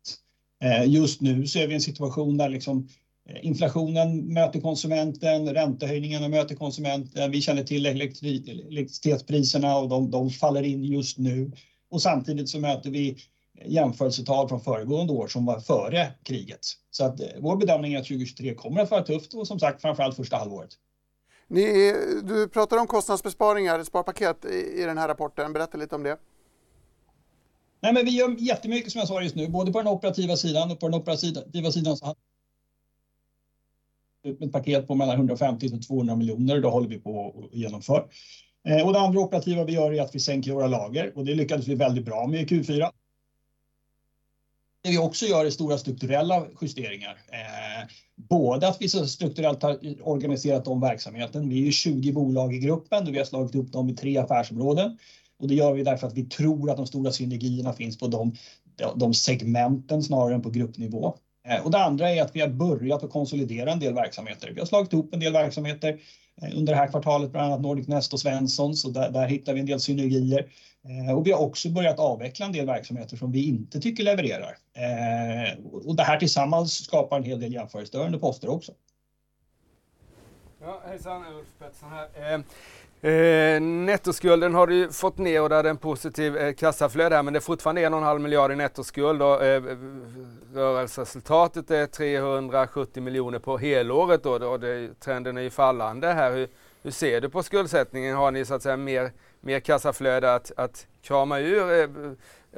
[0.64, 2.88] Eh, just nu så är vi i en situation där liksom
[3.30, 7.32] eh, inflationen möter konsumenten, räntehöjningarna möter konsumenten.
[7.32, 11.52] Vi känner till elektricitetspriserna och de, de faller in just nu.
[11.90, 13.18] Och samtidigt så möter vi
[13.66, 16.60] jämförelsetal från föregående år som var före kriget.
[16.92, 19.82] Så att eh, vår bedömning är att 2023 kommer att vara tufft och som sagt
[19.82, 20.72] framförallt första halvåret.
[21.52, 25.54] Ni, du pratar om kostnadsbesparingar, ett sparpaket i, i den här rapporten.
[25.54, 26.18] Berätta lite om det.
[27.80, 30.72] Nej, men vi gör jättemycket som jag sa just nu, både på den operativa sidan
[30.72, 32.16] och på den operativa sidan så
[34.24, 36.60] ut ett paket på mellan 150 till 200 miljoner.
[36.60, 38.04] Det håller vi på att genomföra.
[38.68, 41.36] Eh, och det andra operativa vi gör är att vi sänker våra lager och det
[41.36, 42.92] lyckades vi väldigt bra med i Q4.
[44.82, 47.18] Det vi också gör är stora strukturella justeringar.
[47.32, 47.88] Eh,
[48.32, 51.50] både att vi så strukturellt har organiserat om verksamheten.
[51.50, 54.18] Vi är ju 20 bolag i gruppen och vi har slagit upp dem i tre
[54.18, 54.98] affärsområden.
[55.40, 58.36] Och det gör vi därför att vi tror att de stora synergierna finns på de,
[58.96, 61.16] de segmenten snarare än på gruppnivå.
[61.48, 64.52] Eh, och det andra är att vi har börjat att konsolidera en del verksamheter.
[64.54, 66.00] Vi har slagit ihop en del verksamheter
[66.42, 69.54] eh, under det här kvartalet, bland annat Nordic Nest och Svensson, så där, där hittar
[69.54, 70.48] vi en del synergier.
[70.84, 74.58] Eh, och vi har också börjat avveckla en del verksamheter som vi inte tycker levererar.
[74.74, 78.72] Eh, och det här tillsammans skapar en hel del jämförelsestörande poster också.
[80.62, 82.10] Ja, hejsan, Ulf Pettersson här.
[82.16, 82.42] Eh,
[83.12, 87.34] eh nettoskulden har du fått ner och det är en positiv eh, kassaflöde här men
[87.34, 89.64] det är fortfarande 1,5 miljard i nettoskuld och eh,
[90.54, 96.32] rörelseresultatet är 370 miljoner på helåret då, och det, trenden är ju fallande här.
[96.32, 96.48] Hur,
[96.82, 98.16] hur, ser du på skuldsättningen?
[98.16, 102.12] Har ni så att säga mer, mer kassaflöde att, att krama ur eh,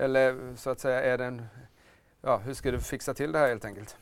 [0.04, 1.46] eller så att säga är den,
[2.22, 3.98] ja hur ska du fixa till det här helt enkelt?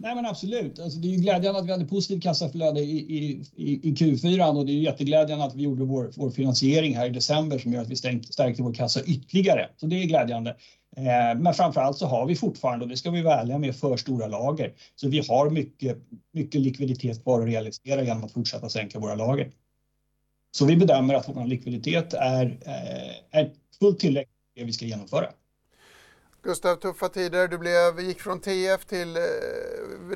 [0.00, 0.78] Nej men absolut.
[0.78, 4.66] Alltså, det är ju glädjande att vi hade positivt kassaflöde i, i, i, Q4 och
[4.66, 7.88] det är jätteglädjande att vi gjorde vår, vår finansiering här i december som gör att
[7.88, 9.70] vi stängt, stärkte vår kassa ytterligare.
[9.76, 10.50] Så det är glädjande.
[10.96, 13.76] Eh, men framför allt så har vi fortfarande, och det ska vi vara ärliga med,
[13.76, 14.74] för stora lager.
[14.94, 15.98] Så vi har mycket,
[16.32, 19.50] mycket likviditet kvar att realisera genom att fortsätta sänka våra lager.
[20.50, 22.58] Så vi bedömer att vår likviditet är
[23.30, 23.46] eh,
[23.78, 25.26] fullt tillräckligt för det vi ska genomföra.
[26.42, 27.48] Gustav, tuffa tider.
[27.48, 29.22] Du blev, gick från TF till eh,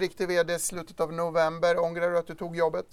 [0.00, 1.78] riktig VD i slutet av november.
[1.78, 2.86] Ångrar du att du tog jobbet?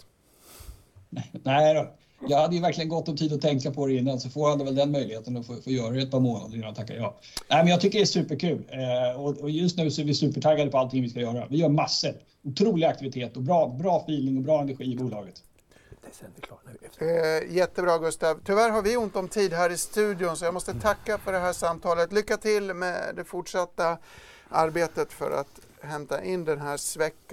[1.43, 1.93] Nej då,
[2.27, 4.65] jag hade ju verkligen gott om tid att tänka på det innan, så får jag
[4.65, 7.15] väl den möjligheten att få göra det ett par månader innan jag tackar ja.
[7.49, 10.71] Nej, men jag tycker det är superkul eh, och just nu så är vi supertaggade
[10.71, 11.47] på allting vi ska göra.
[11.49, 12.13] Vi gör massor,
[12.43, 15.43] otrolig aktivitet och bra, bra feeling och bra energi i bolaget.
[17.47, 18.39] Jättebra Gustav.
[18.45, 21.39] Tyvärr har vi ont om tid här i studion så jag måste tacka för det
[21.39, 22.11] här samtalet.
[22.13, 23.97] Lycka till med det fortsatta
[24.49, 26.77] arbetet för att hämta in den här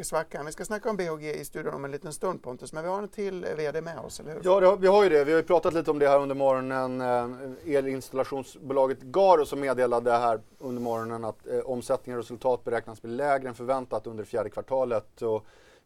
[0.02, 0.46] svackan.
[0.46, 2.98] Vi ska snacka om BHG i studion om en liten stund Pontus, men vi har
[2.98, 4.40] en till VD med oss, eller hur?
[4.44, 5.24] Ja, vi har ju det.
[5.24, 7.56] Vi har ju pratat lite om det här under morgonen.
[7.66, 13.54] Elinstallationsbolaget Garo som meddelade här under morgonen att omsättning och resultat beräknas bli lägre än
[13.54, 15.22] förväntat under fjärde kvartalet.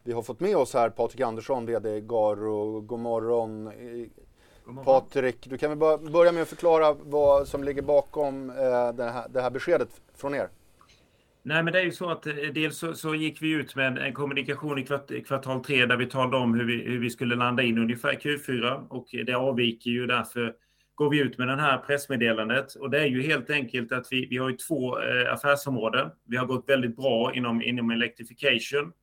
[0.03, 2.81] Vi har fått med oss här Patrik Andersson, VD Garo.
[2.81, 3.63] God morgon.
[4.65, 4.85] God morgon.
[4.85, 8.47] Patrik, du kan väl börja med att förklara vad som ligger bakom
[9.33, 10.49] det här beskedet från er?
[11.43, 14.79] Nej, men det är ju så att dels så gick vi ut med en kommunikation
[14.79, 14.83] i
[15.21, 19.33] kvartal tre där vi talade om hur vi skulle landa in ungefär Q4 och det
[19.33, 20.53] avviker ju därför
[20.95, 22.73] går vi ut med det här pressmeddelandet.
[22.91, 24.95] Det är ju helt enkelt att vi har ju två
[25.29, 26.09] affärsområden.
[26.25, 28.93] Vi har gått väldigt bra inom Electrification.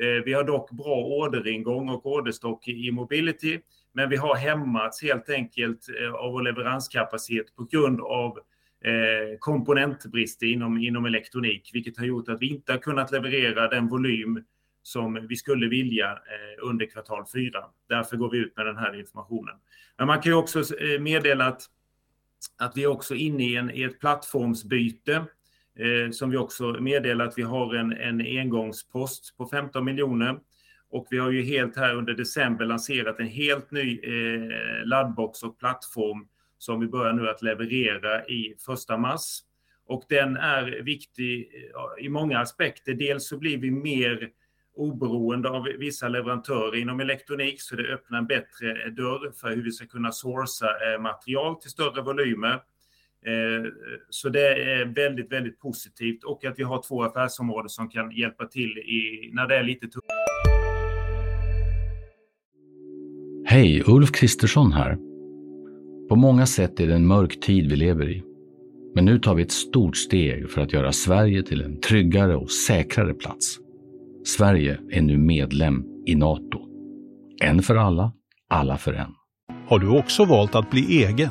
[0.00, 3.60] Eh, vi har dock bra orderingång och orderstock i Mobility,
[3.92, 8.38] men vi har hämmats helt enkelt eh, av vår leveranskapacitet på grund av
[8.84, 14.44] eh, komponentbrist inom elektronik, vilket har gjort att vi inte har kunnat leverera den volym
[14.82, 16.18] som vi skulle vilja
[16.62, 17.64] under kvartal fyra.
[17.88, 19.54] Därför går vi ut med den här informationen.
[19.98, 20.62] Men man kan ju också
[21.00, 21.46] meddela
[22.58, 25.24] att vi är också inne i ett plattformsbyte,
[25.78, 30.38] Eh, som vi också meddelar att vi har en engångspost på 15 miljoner.
[30.90, 35.58] Och Vi har ju helt här under december lanserat en helt ny eh, laddbox och
[35.58, 39.40] plattform som vi börjar nu att leverera i första mars.
[39.86, 42.94] Och Den är viktig eh, i många aspekter.
[42.94, 44.30] Dels så blir vi mer
[44.74, 49.70] oberoende av vissa leverantörer inom elektronik, så det öppnar en bättre dörr för hur vi
[49.70, 52.60] ska kunna sourca material till större volymer.
[54.10, 58.46] Så det är väldigt, väldigt positivt och att vi har två affärsområden som kan hjälpa
[58.46, 58.74] till
[59.32, 60.06] när det är lite tufft.
[63.46, 64.98] Hej, Ulf Kristersson här.
[66.08, 68.22] På många sätt är det en mörk tid vi lever i.
[68.94, 72.50] Men nu tar vi ett stort steg för att göra Sverige till en tryggare och
[72.50, 73.58] säkrare plats.
[74.24, 76.58] Sverige är nu medlem i NATO.
[77.42, 78.12] En för alla,
[78.48, 79.14] alla för en.
[79.68, 81.30] Har du också valt att bli egen?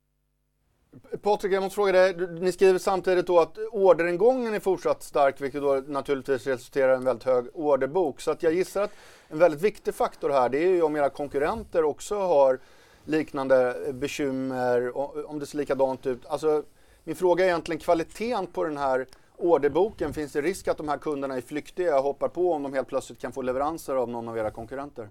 [1.21, 2.27] Patrik, jag måste fråga dig.
[2.27, 7.03] Ni skriver samtidigt då att orderingången är fortsatt stark, vilket då naturligtvis resulterar i en
[7.03, 8.21] väldigt hög orderbok.
[8.21, 8.91] Så att jag gissar att
[9.29, 12.59] en väldigt viktig faktor här, det är ju om era konkurrenter också har
[13.05, 14.97] liknande bekymmer,
[15.29, 16.25] om det ser likadant ut.
[16.25, 16.63] Alltså,
[17.03, 20.13] min fråga är egentligen kvaliteten på den här orderboken.
[20.13, 22.87] Finns det risk att de här kunderna är flyktiga och hoppar på om de helt
[22.87, 25.09] plötsligt kan få leveranser av någon av era konkurrenter?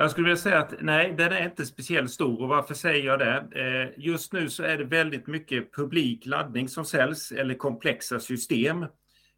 [0.00, 2.42] Jag skulle vilja säga att nej, den är inte speciellt stor.
[2.42, 3.48] Och varför säger jag det?
[3.54, 8.86] Eh, just nu så är det väldigt mycket publik laddning som säljs eller komplexa system,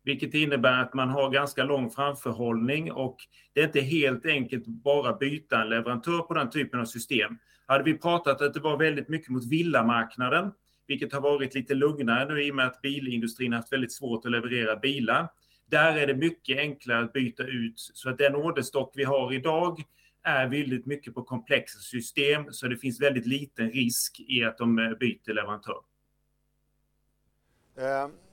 [0.05, 3.17] vilket innebär att man har ganska lång framförhållning och
[3.53, 7.39] det är inte helt enkelt bara byta en leverantör på den typen av system.
[7.67, 10.53] Hade vi pratat att det var väldigt mycket mot villamarknaden,
[10.87, 14.25] vilket har varit lite lugnare nu i och med att bilindustrin har haft väldigt svårt
[14.25, 15.29] att leverera bilar.
[15.71, 19.85] Där är det mycket enklare att byta ut så att den orderstock vi har idag
[20.23, 24.97] är väldigt mycket på komplexa system, så det finns väldigt liten risk i att de
[25.01, 25.81] byter leverantör.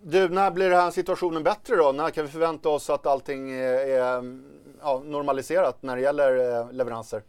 [0.01, 1.91] Du, när blir den här situationen bättre då?
[1.91, 4.21] När kan vi förvänta oss att allting är
[5.03, 7.21] normaliserat när det gäller leveranser?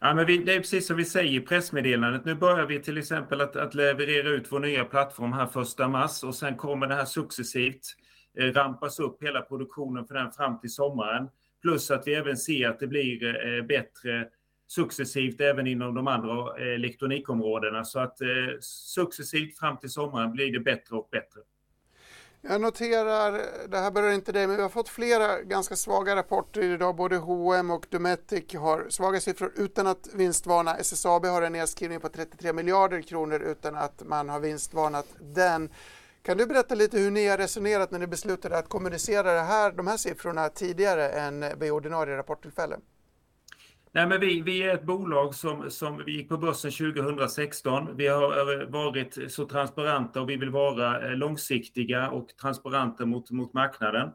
[0.00, 2.24] Ja, men det är precis som vi säger i pressmeddelandet.
[2.24, 6.34] Nu börjar vi till exempel att leverera ut vår nya plattform här första mars och
[6.34, 7.82] sen kommer det här successivt
[8.54, 11.28] rampas upp hela produktionen för den fram till sommaren.
[11.62, 14.28] Plus att vi även ser att det blir eh, bättre
[14.66, 17.84] successivt även inom de andra eh, elektronikområdena.
[17.84, 18.28] Så att eh,
[18.60, 21.40] successivt fram till sommaren blir det bättre och bättre.
[22.40, 26.62] Jag noterar, det här berör inte dig, men vi har fått flera ganska svaga rapporter
[26.62, 26.96] idag.
[26.96, 30.76] Både H&M och Dometic har svaga siffror utan att vinstvarna.
[30.76, 35.68] SSAB har en nedskrivning på 33 miljarder kronor utan att man har vinstvarnat den.
[36.22, 39.72] Kan du berätta lite hur ni har resonerat när ni beslutade att kommunicera det här,
[39.72, 42.76] de här siffrorna tidigare än vid ordinarie rapporttillfälle?
[43.92, 47.96] Nej, men vi, vi är ett bolag som, som vi gick på börsen 2016.
[47.96, 53.30] Vi har eh, varit så transparenta och vi vill vara eh, långsiktiga och transparenta mot,
[53.30, 54.10] mot marknaden.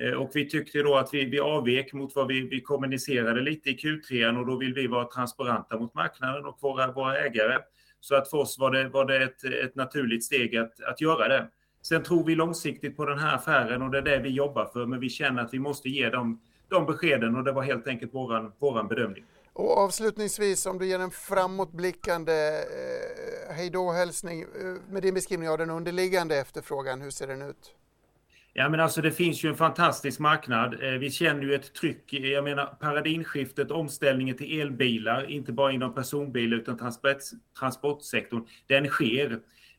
[0.00, 3.70] Eh, och vi tyckte då att vi, vi avvek mot vad vi, vi kommunicerade lite
[3.70, 7.58] i Q3 och då vill vi vara transparenta mot marknaden och våra, våra ägare.
[8.04, 11.28] Så att för oss var det, var det ett, ett naturligt steg att, att göra
[11.28, 11.48] det.
[11.82, 14.86] Sen tror vi långsiktigt på den här affären och det är det vi jobbar för,
[14.86, 18.14] men vi känner att vi måste ge dem de beskeden och det var helt enkelt
[18.14, 19.24] våran, våran bedömning.
[19.52, 24.48] Och avslutningsvis, om du ger en framåtblickande eh, hejdå-hälsning eh,
[24.88, 27.74] med din beskrivning av den underliggande efterfrågan, hur ser den ut?
[28.56, 30.82] Ja, men alltså det finns ju en fantastisk marknad.
[30.82, 32.12] Eh, vi känner ju ett tryck.
[32.12, 37.16] Jag menar paradigmskiftet, omställningen till elbilar, inte bara inom personbilar utan transport,
[37.58, 39.32] transportsektorn, den sker.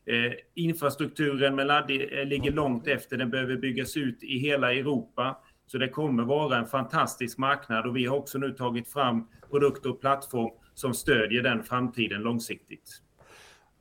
[0.06, 5.38] Eh, infrastrukturen med ladd eh, ligger långt efter, den behöver byggas ut i hela Europa.
[5.66, 9.90] Så det kommer vara en fantastisk marknad och vi har också nu tagit fram produkter
[9.90, 13.02] och plattform som stödjer den framtiden långsiktigt.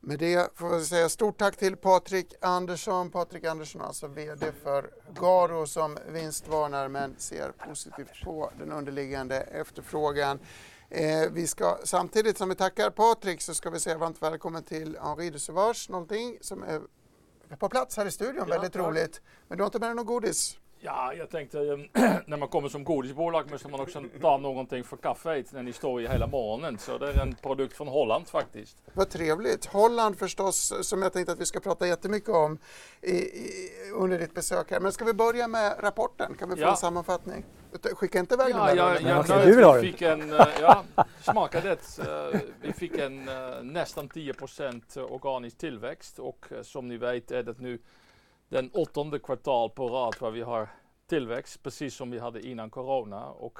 [0.07, 3.11] Med det får vi säga stort tack till Patrik Andersson.
[3.11, 4.89] Patrik Andersson alltså VD för
[5.19, 10.39] Garo som vinstvarnar men ser positivt på den underliggande efterfrågan.
[10.89, 14.97] Eh, vi ska, samtidigt som vi tackar Patrik så ska vi säga varmt välkommen till
[15.01, 16.81] Henri de Sauvage, någonting som är
[17.59, 18.81] på plats här i studion, ja, väldigt tack.
[18.81, 19.21] roligt.
[19.47, 20.57] Men du har inte med dig något godis?
[20.85, 21.57] Ja, jag tänkte
[22.25, 26.01] när man kommer som godisbolag måste man också ta någonting för kaffet när ni står
[26.01, 26.79] i hela morgonen.
[26.79, 28.77] Så det är en produkt från Holland faktiskt.
[28.93, 29.65] Vad trevligt.
[29.65, 32.57] Holland förstås, som jag tänkte att vi ska prata jättemycket om
[33.01, 34.79] i, i, under ditt besök här.
[34.79, 36.35] Men ska vi börja med rapporten?
[36.39, 36.71] Kan vi få ja.
[36.71, 37.45] en sammanfattning?
[37.93, 40.83] Skicka inte iväg ja, den ja, ja, ja, du vi fick en, eh, ja,
[41.21, 41.99] smaka det.
[41.99, 47.59] Eh, vi fick en eh, nästan 10% organisk tillväxt och som ni vet är det
[47.59, 47.79] nu
[48.55, 50.69] den åttonde kvartal på rad var vi har
[51.07, 53.25] tillväxt, precis som vi hade innan corona.
[53.25, 53.59] Och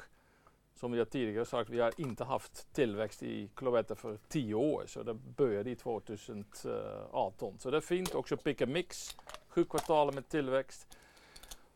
[0.74, 5.02] som jag tidigare sagt, vi har inte haft tillväxt i Cloetta för tio år, så
[5.02, 7.58] det började i 2018.
[7.58, 8.14] Så det är fint.
[8.14, 9.16] Också Pick Mix,
[9.48, 10.98] sju kvartal med tillväxt.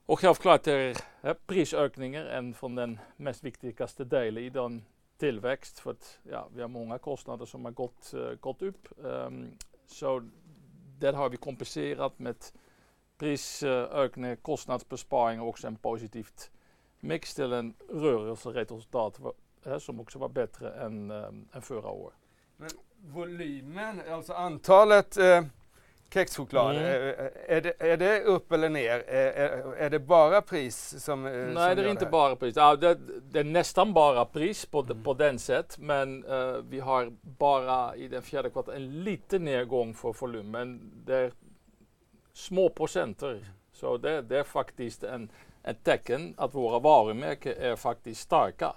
[0.06, 4.84] Och självklart är ja, prisökningar en från den mest viktigaste delen i den
[5.18, 5.78] tillväxt.
[5.78, 8.88] För att ja, vi har många kostnader som har gått, uh, gått upp.
[8.96, 9.50] Um,
[9.86, 10.28] så
[10.98, 12.36] det har vi kompenserat med
[13.20, 16.50] prisökning, kostnadsbesparing och också en positivt
[17.00, 19.20] mix till en rörelseresultat
[19.78, 22.16] som också var bättre än, ähm, än förra året.
[22.56, 25.44] Men volymen, alltså antalet eh,
[26.12, 26.86] kexchoklad, mm.
[27.48, 29.04] är, det, är det upp eller ner?
[29.08, 32.56] Är, är det bara pris som Nej, som det är inte det bara pris.
[32.56, 32.98] Ja, det,
[33.30, 35.02] det, är nästan bara pris på, mm.
[35.02, 39.94] på den sätt, men uh, vi har bara i den fjärde kvartalet en liten nedgång
[39.94, 40.92] för volymen.
[41.06, 41.32] Det är
[42.40, 43.44] små procenter.
[43.72, 45.30] Så det, det är faktiskt en,
[45.62, 48.76] ett tecken att våra varumärken är faktiskt starka.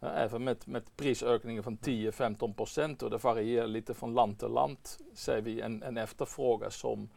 [0.00, 4.78] Även med, med prisökningar från 10-15 procent och det varierar lite från land till land
[5.14, 7.08] ser vi en, en efterfrågan som,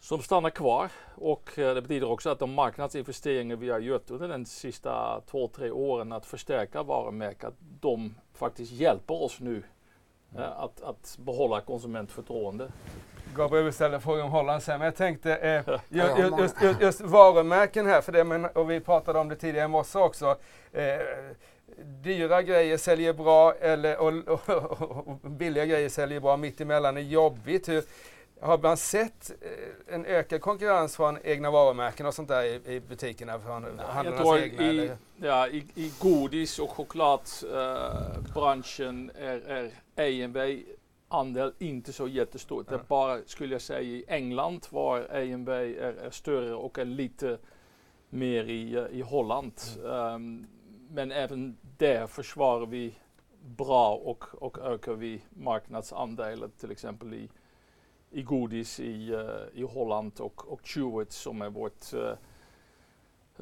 [0.00, 0.90] som stannar kvar.
[1.14, 5.48] Och eh, det betyder också att de marknadsinvesteringar vi har gjort under de sista två,
[5.48, 9.62] tre åren att förstärka varumärken, de faktiskt hjälper oss nu
[10.36, 12.72] eh, att, att behålla konsumentförtroende.
[13.36, 17.86] Gabriel ställer frågan om Holland sen, men jag tänkte eh, just, just, just, just, varumärken
[17.86, 20.36] här, för det, men, och vi pratade om det tidigare i morse också.
[20.72, 20.98] Eh,
[22.02, 24.12] dyra grejer säljer bra eller, och,
[24.48, 27.68] och, och, billiga grejer säljer bra, mittemellan är jobbigt.
[27.68, 27.84] Hur,
[28.40, 29.48] har man sett eh,
[29.94, 33.38] en ökad konkurrens från egna varumärken och sånt där i, i butikerna?
[33.38, 34.62] Från handlarnas egna?
[34.62, 40.62] I, ja, i, i godis och chokladbranschen eh, är, är AMV
[41.12, 42.68] andel inte så jättestort.
[42.68, 46.84] Det är bara, skulle jag säga, i England var AMB är, är större och är
[46.84, 47.38] lite
[48.10, 49.52] mer i, i Holland.
[49.78, 50.14] Mm.
[50.14, 50.46] Um,
[50.90, 52.94] men även där försvarar vi
[53.44, 57.28] bra och, och ökar vi marknadsandelen till exempel i,
[58.10, 62.12] i godis i, uh, i Holland och, och Chewit som är vårt uh,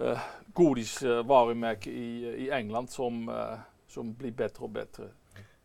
[0.00, 3.46] uh, godisvarumärke i, i England som,
[3.86, 5.08] som blir bättre och bättre.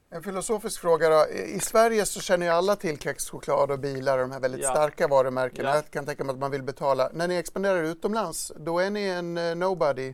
[0.10, 1.28] En filosofisk fråga då.
[1.30, 4.70] I Sverige så känner ju alla till kexchoklad och bilar och de här väldigt ja.
[4.70, 5.70] starka varumärkena.
[5.70, 5.76] Ja.
[5.76, 7.10] Jag kan tänka mig att man vill betala.
[7.14, 10.14] När ni expanderar utomlands, då är ni en uh, nobody.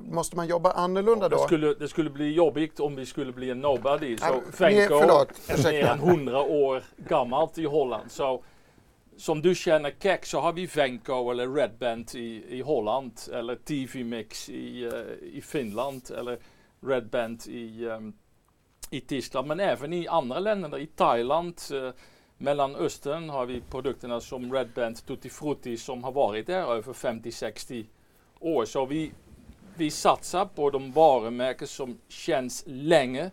[0.00, 1.36] Måste man jobba annorlunda då?
[1.36, 4.16] Det skulle, det skulle bli jobbigt om vi skulle bli en nobody.
[4.16, 8.10] Så ja, Fenko är mer än 100 år gammalt i Holland.
[8.10, 8.44] Så,
[9.16, 14.04] som du känner kex så har vi Venco eller Redband i, i Holland eller TV
[14.04, 16.38] Mix i, uh, i Finland eller
[16.80, 18.14] Redband i, um,
[18.90, 21.90] i Tyskland men även i andra länder, i Thailand, eh,
[22.38, 27.84] Mellanöstern har vi produkterna som Redband Tutti Frutti som har varit där över 50-60
[28.40, 28.64] år.
[28.64, 29.12] Så vi,
[29.76, 33.30] vi satsar på de varumärken som känns länge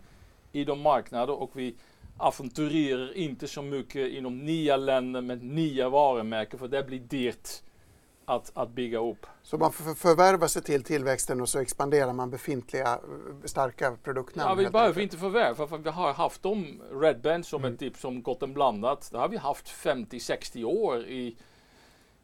[0.52, 1.76] i de marknader och vi
[2.18, 7.50] aventurerar inte så mycket inom nya länder med nya varumärken för det blir dyrt
[8.30, 9.26] att, att bygga upp.
[9.42, 14.50] Så man för, förvärvar sig till tillväxten och så expanderar man befintliga eh, starka produktnamn?
[14.50, 17.74] Ja, vi behöver inte förvärva för vi har haft dem, Redband som mm.
[17.74, 19.10] ett typ som gått en blandat.
[19.12, 21.38] Det har vi haft 50-60 år i,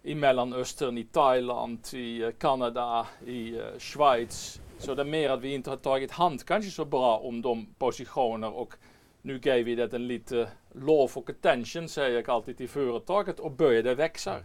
[0.04, 4.62] i Mellanöstern, i Thailand, i eh, Kanada, i uh, Schweiz.
[4.78, 7.66] Så det är mer att vi inte har tagit hand kanske så bra om de
[7.78, 8.74] positioner och
[9.22, 13.52] nu gav vi det en lite love och attention säger jag alltid till företaget och
[13.52, 14.36] började växa.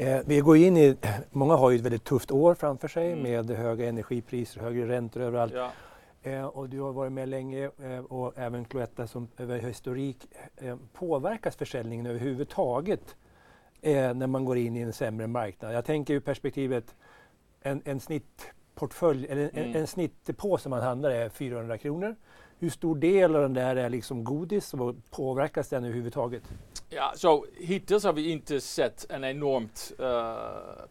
[0.00, 0.96] Eh, vi går in i,
[1.30, 3.22] många har ju ett väldigt tufft år framför sig mm.
[3.22, 5.52] med höga energipriser, högre räntor överallt.
[5.54, 5.70] Ja.
[6.22, 10.16] Eh, och du har varit med länge eh, och även Cloetta som över historik.
[10.56, 13.16] Eh, påverkas försäljningen överhuvudtaget
[13.82, 15.74] eh, när man går in i en sämre marknad?
[15.74, 16.94] Jag tänker i perspektivet
[17.62, 19.76] en, en snittportfölj, eller en, mm.
[19.76, 22.16] en snittpåse man handlar är 400 kronor.
[22.58, 26.42] Hur stor del av den där är liksom godis och påverkas den överhuvudtaget?
[26.88, 30.06] Ja, så hittills har vi inte sett en enormt uh,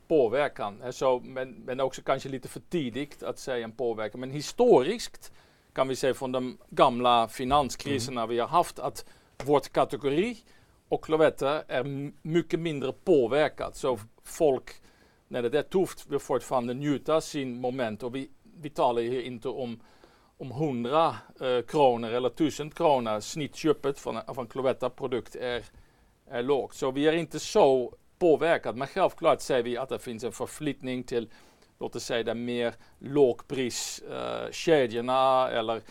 [0.07, 0.82] påverkan.
[0.91, 4.20] Så, men, men också kanske lite för tidigt att säga en påverkan.
[4.20, 5.32] Men historiskt
[5.74, 8.30] kan vi säga från de gamla finanskriserna mm.
[8.30, 9.05] vi har haft att
[9.43, 10.38] vårt kategori
[10.89, 13.76] och Clovetta är mycket mindre påverkat.
[13.76, 14.72] Så folk,
[15.28, 18.03] när det är tufft, vill fortfarande njuta sin moment.
[18.03, 19.80] Och vi, vi talar här inte om
[20.38, 25.63] om 100 eh, kronor eller 1000 kronor snittköpet från, av en Clovetta-produkt är,
[26.29, 26.73] är lågt.
[26.73, 28.77] Så vi är inte så påverkade.
[28.77, 31.29] Men självklart ser vi att det finns en förflyttning till
[31.79, 35.81] låt oss säga de mer lågpriskedjorna eh, eller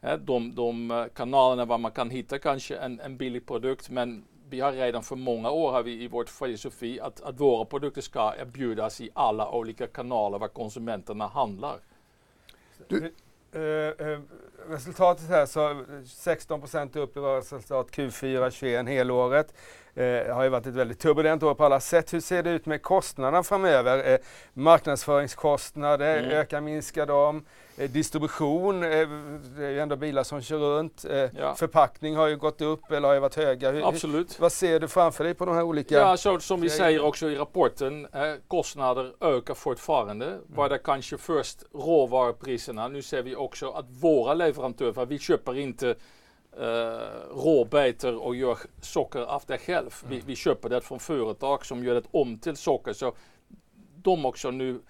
[0.00, 3.90] eh, de, de eh, kanalerna var man kan hitta kanske en, en billig produkt.
[3.90, 7.64] Men vi har redan för många år har vi i vårt filosofi att, att våra
[7.64, 11.76] produkter ska erbjudas i alla olika kanaler var konsumenterna handlar.
[12.88, 13.12] Du,
[13.56, 14.20] Uh, uh,
[14.68, 19.54] resultatet här så 16 procent upp i resultat Q4 21 helåret.
[19.94, 22.14] Det uh, har ju varit ett väldigt turbulent år på alla sätt.
[22.14, 24.18] Hur ser det ut med kostnaderna framöver?
[24.52, 26.30] marknadsföringskostnader, mm.
[26.30, 27.44] ökar, minskar de?
[27.76, 28.88] Eh, distribution, eh,
[29.56, 31.04] det är ju ändå bilar som kör runt.
[31.04, 31.54] Eh, ja.
[31.54, 33.86] Förpackning har ju gått upp eller har ju varit höga.
[33.86, 34.40] Absolut.
[34.40, 35.94] vad ser du framför dig på de här olika?
[35.94, 38.06] Ja, så, som vi säger också i rapporten,
[38.48, 40.26] kostnader ökar fortfarande.
[40.26, 40.38] Mm.
[40.46, 42.88] Var det kanske först råvarupriserna.
[42.88, 45.94] Nu ser vi också att våra leverantörer, vi köper inte
[46.60, 49.94] Uh, råbetor och gör socker av det själv.
[50.02, 50.14] Mm.
[50.16, 52.92] Vi, vi köper det från företag som gör det om till socker.
[52.92, 53.14] Så
[54.02, 54.80] de också nu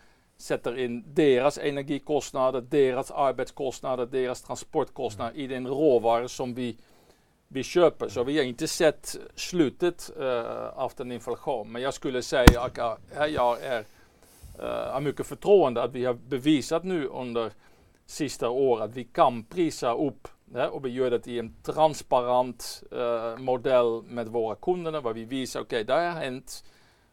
[0.43, 6.77] sätter in deras energikostnader, deras arbetskostnader, deras transportkostnader i den råvara som vi,
[7.49, 8.09] vi köper.
[8.09, 10.27] Så vi har inte sett slutet uh,
[10.79, 11.73] av den inflation.
[11.73, 12.99] Men jag skulle säga att jag,
[13.31, 17.51] jag är, uh, har mycket förtroende att vi har bevisat nu under
[18.07, 22.83] sista året att vi kan prisa upp ja, och vi gör det i en transparent
[22.93, 26.65] uh, modell med våra kunder, där vi visar okej, okay, det har hänt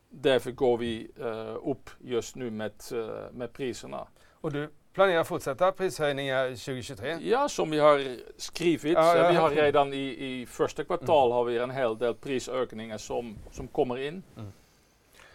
[0.10, 4.08] därför går vi uh, upp just nu med, uh, med priserna.
[4.42, 7.18] Och du planerar fortsätta prishöjningar 2023?
[7.22, 8.94] Ja, som vi har skrivit.
[8.94, 11.36] Ja, ja, vi har redan i, i första kvartal mm.
[11.36, 14.24] har vi en hel del prisökningar som, som kommer in.
[14.38, 14.52] Mm.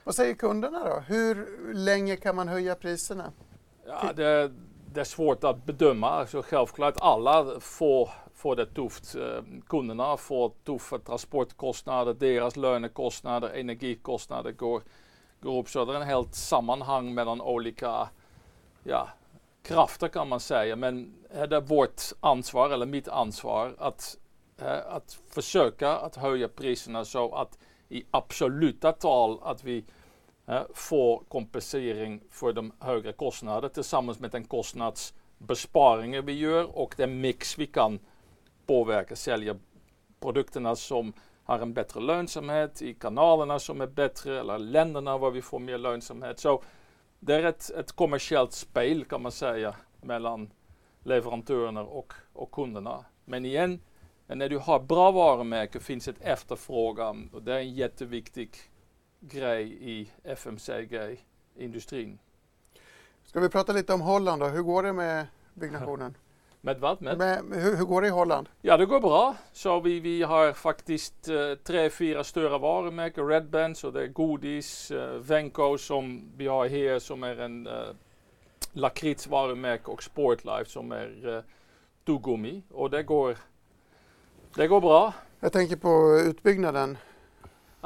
[0.05, 1.01] Vad säger kunderna då?
[1.01, 3.33] Hur länge kan man höja priserna?
[3.87, 4.53] Ja, det,
[4.93, 6.09] det är svårt att bedöma.
[6.09, 8.11] Alltså, självklart alla får
[8.45, 9.15] får det tufft.
[9.15, 14.83] Eh, kunderna får tuffa transportkostnader, deras lönekostnader, energikostnader går,
[15.41, 15.69] går upp.
[15.69, 18.09] Så det är en helt sammanhang mellan olika
[18.83, 19.09] ja,
[19.63, 20.77] krafter kan man säga.
[20.77, 24.19] Men det är vårt ansvar, eller mitt ansvar, att,
[24.59, 29.85] eh, att försöka att höja priserna så att i absoluta tal att vi
[30.47, 37.21] eh, får kompensering för de högre kostnaderna tillsammans med den kostnadsbesparingen vi gör och den
[37.21, 37.99] mix vi kan
[38.67, 39.57] påverka, sälja
[40.21, 41.13] produkterna som
[41.45, 45.79] har en bättre lönsamhet i kanalerna som är bättre eller länderna var vi får mer
[45.79, 46.39] lönsamhet.
[46.39, 46.63] Så
[47.21, 50.51] det är ett, ett kommersiellt spel kan man säga mellan
[51.03, 53.05] leverantörerna och, och kunderna.
[53.25, 53.81] Men igen,
[54.27, 58.51] när du har bra varumärken finns ett efterfrågan och det är en jätteviktig
[59.21, 62.19] grej i FMCG-industrin.
[63.25, 64.47] Ska vi prata lite om Holland då?
[64.47, 66.15] Hur går det med byggnationen?
[66.65, 67.03] Med vad?
[67.03, 67.19] Med?
[67.19, 68.49] Men hur, hur går det i Holland?
[68.63, 69.37] Ja, det går bra.
[69.53, 73.29] Så vi, vi har faktiskt uh, tre, fyra större varumärken.
[73.29, 74.91] Red Band, så det är godis.
[74.91, 77.73] Uh, Venco som vi har här som är en uh,
[78.73, 81.41] lakritsvarumärke och Sportlife som är uh,
[82.07, 82.63] tuggummi.
[82.71, 83.37] Och det går,
[84.55, 85.13] det går bra.
[85.41, 86.99] Jag tänker på utbyggnaden.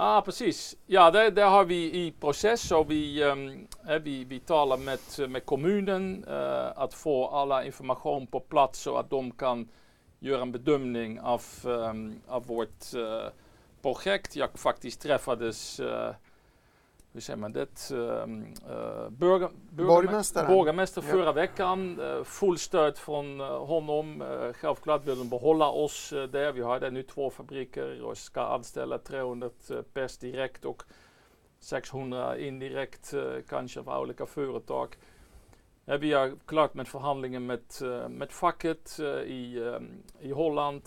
[0.01, 0.77] Ah, precis.
[0.87, 3.67] Ja, det, har vi i process och vi, um,
[4.03, 9.11] vi, vi talar med, med kommunen uh, att få alla information på plats så att
[9.11, 9.69] de kan
[10.19, 13.23] göra en bedömning av, um, av vårt uh,
[13.83, 14.37] projekt.
[14.37, 16.11] Jag faktiskt träffades uh,
[17.13, 17.91] hur säger man det,
[19.11, 21.33] burger, borgmästaren, borgmästare förra ja.
[21.33, 22.01] veckan.
[22.01, 24.23] Uh, full stöd från honom.
[24.23, 26.53] Uh, självklart vill de behålla oss där.
[26.53, 29.51] Vi har nu två fabriker och ska anställa 300
[29.95, 30.83] pers direkt och
[31.61, 33.15] 600 indirekt
[33.49, 34.97] kanske för olika företag.
[35.85, 37.63] vi är klart med förhandlingen med,
[38.09, 39.77] med facket i,
[40.21, 40.83] i Holland.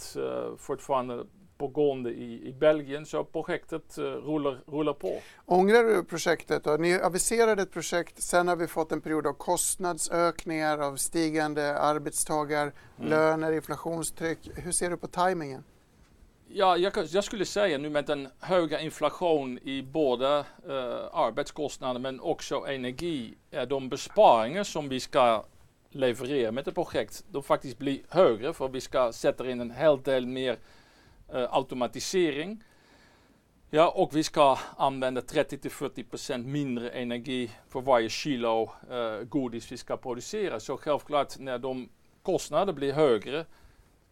[0.57, 1.25] fortfarande
[1.61, 5.21] pågående i, i Belgien så projektet uh, rullar, rullar på.
[5.45, 6.63] Ångrar du projektet?
[6.63, 6.77] Då?
[6.77, 13.47] Ni aviserade ett projekt, sen har vi fått en period av kostnadsökningar, av stigande arbetstagarlöner,
[13.47, 13.53] mm.
[13.53, 14.39] inflationstryck.
[14.55, 15.63] Hur ser du på tajmingen?
[16.47, 20.75] Ja, jag, jag, skulle säga nu med den höga inflation i både uh,
[21.13, 25.43] arbetskostnader men också energi, är de besparingar som vi ska
[25.91, 30.01] leverera med ett projekt, de faktiskt blir högre för vi ska sätta in en hel
[30.01, 30.57] del mer
[31.33, 32.63] Eh, automatisering.
[33.69, 39.97] Ja, och vi ska använda 30-40% mindre energi för varje kilo uh, godis vi ska
[39.97, 40.59] producera.
[40.59, 41.89] Så självklart när de
[42.23, 43.45] kostnader blir högre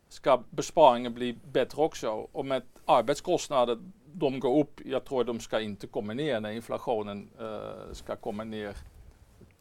[0.10, 2.10] ska besparingen bli bättre också.
[2.32, 3.78] Och med arbetskostnader,
[4.14, 8.44] de går upp, jag tror de ska inte komma ner när inflationen uh, ska komma
[8.44, 8.76] ner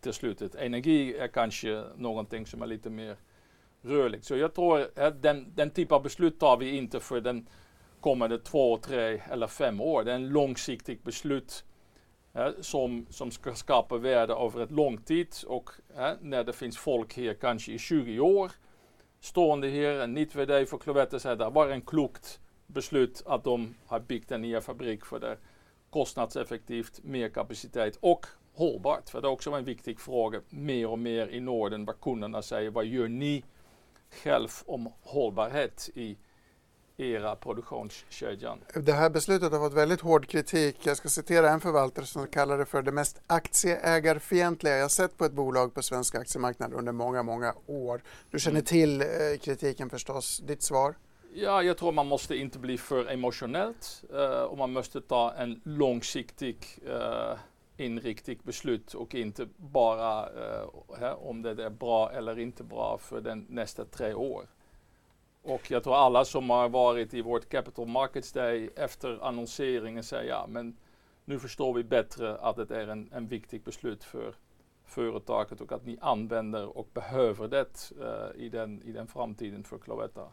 [0.01, 0.55] till slutet.
[0.55, 3.17] Energi är kanske någonting som är lite mer
[3.89, 4.25] rörligt.
[4.25, 7.49] Så jag tror att den, den typen av beslut tar vi inte för den
[8.01, 10.05] kommande två, tre eller fem år.
[10.05, 11.65] Det är en långsiktigt beslut
[12.33, 16.79] ja, som, som ska skapa värde över ett lång tid och ja, när det finns
[16.79, 18.53] folk här kanske i 20 år
[19.21, 23.75] stående här, en nytt vd för Cloetta säger det var en klokt beslut att de
[23.87, 25.37] har byggt en ny fabrik för det
[25.91, 29.09] kostnadseffektivt, mer kapacitet och hållbart.
[29.11, 32.71] För det är också en viktig fråga mer och mer i Norden vad kunderna säger,
[32.71, 33.45] vad gör ni
[34.11, 36.19] själv om hållbarhet i
[36.97, 38.59] era produktionskedjan?
[38.75, 40.87] Det här beslutet har fått väldigt hård kritik.
[40.87, 45.25] Jag ska citera en förvaltare som kallar det för det mest aktieägarfientliga jag sett på
[45.25, 48.03] ett bolag på svenska aktiemarknaden under många, många år.
[48.31, 48.65] Du känner mm.
[48.65, 49.07] till eh,
[49.41, 50.39] kritiken förstås.
[50.39, 50.95] Ditt svar?
[51.35, 55.61] Ja, jag tror man måste inte bli för emotionellt uh, och man måste ta en
[55.65, 56.57] långsiktig
[56.89, 57.39] uh,
[57.79, 63.47] inriktigt beslut och inte bara uh, om det är bra eller inte bra för den
[63.49, 64.47] nästa tre år.
[65.43, 70.31] Och jag tror alla som har varit i vårt Capital Markets Day efter annonseringen säger
[70.31, 70.77] ja, men
[71.25, 74.35] nu förstår vi bättre att det är en, en viktig beslut för
[74.85, 79.79] företaget och att ni använder och behöver det uh, i, den, i den framtiden för
[79.79, 80.29] Cloetta.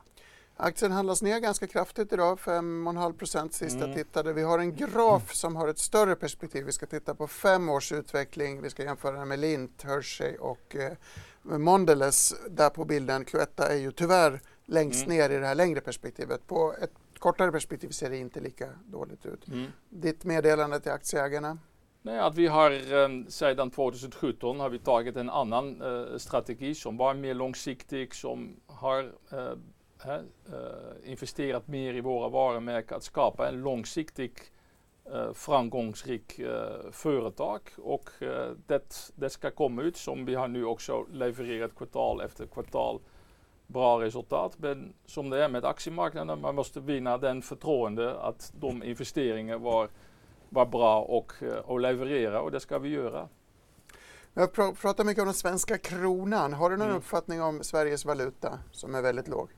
[0.58, 3.95] Aktien handlas ner ganska kraftigt idag, 5,5 procent sista mm.
[3.95, 4.34] tittade.
[4.34, 6.66] Vi har en graf som har ett större perspektiv.
[6.66, 8.62] Vi ska titta på fem års utveckling.
[8.62, 12.34] Vi ska jämföra med Lint, Hershey och eh, Mondelez.
[12.49, 15.18] Där på bilden, Cloetta är ju tyvärr längst mm.
[15.18, 16.47] ner i det här längre perspektivet.
[16.47, 19.47] På ett kortare perspektiv ser det inte lika dåligt ut.
[19.47, 19.72] Mm.
[19.89, 21.58] Ditt meddelande till aktieägarna?
[22.01, 26.97] Nej, att vi har um, sedan 2017 har vi tagit en annan uh, strategi som
[26.97, 29.58] var mer långsiktig, som har uh,
[30.05, 30.19] uh,
[31.03, 34.31] investerat mer i våra varumärken, att skapa en långsiktig
[35.33, 36.39] framgångsrik
[36.91, 38.09] företag och
[38.67, 42.99] det, det ska komma ut som vi har nu också levererat kvartal efter kvartal
[43.67, 44.57] bra resultat.
[44.57, 49.89] Men som det är med aktiemarknaden, man måste vinna den förtroende att de investeringar var,
[50.49, 53.27] var bra och, eh, och leverera och det ska vi göra.
[54.33, 56.53] Jag pr pratar mycket om den svenska kronan.
[56.53, 56.97] Har du någon mm.
[56.97, 59.49] uppfattning om Sveriges valuta som är väldigt låg?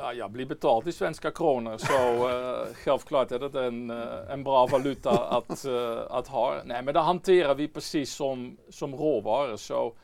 [0.00, 4.44] Ja, jag blir betald i svenska kronor så uh, självklart är det en, uh, en
[4.44, 6.54] bra valuta att, uh, att ha.
[6.64, 9.56] Nej men det hanterar vi precis som, som råvaror.
[9.56, 9.94] Så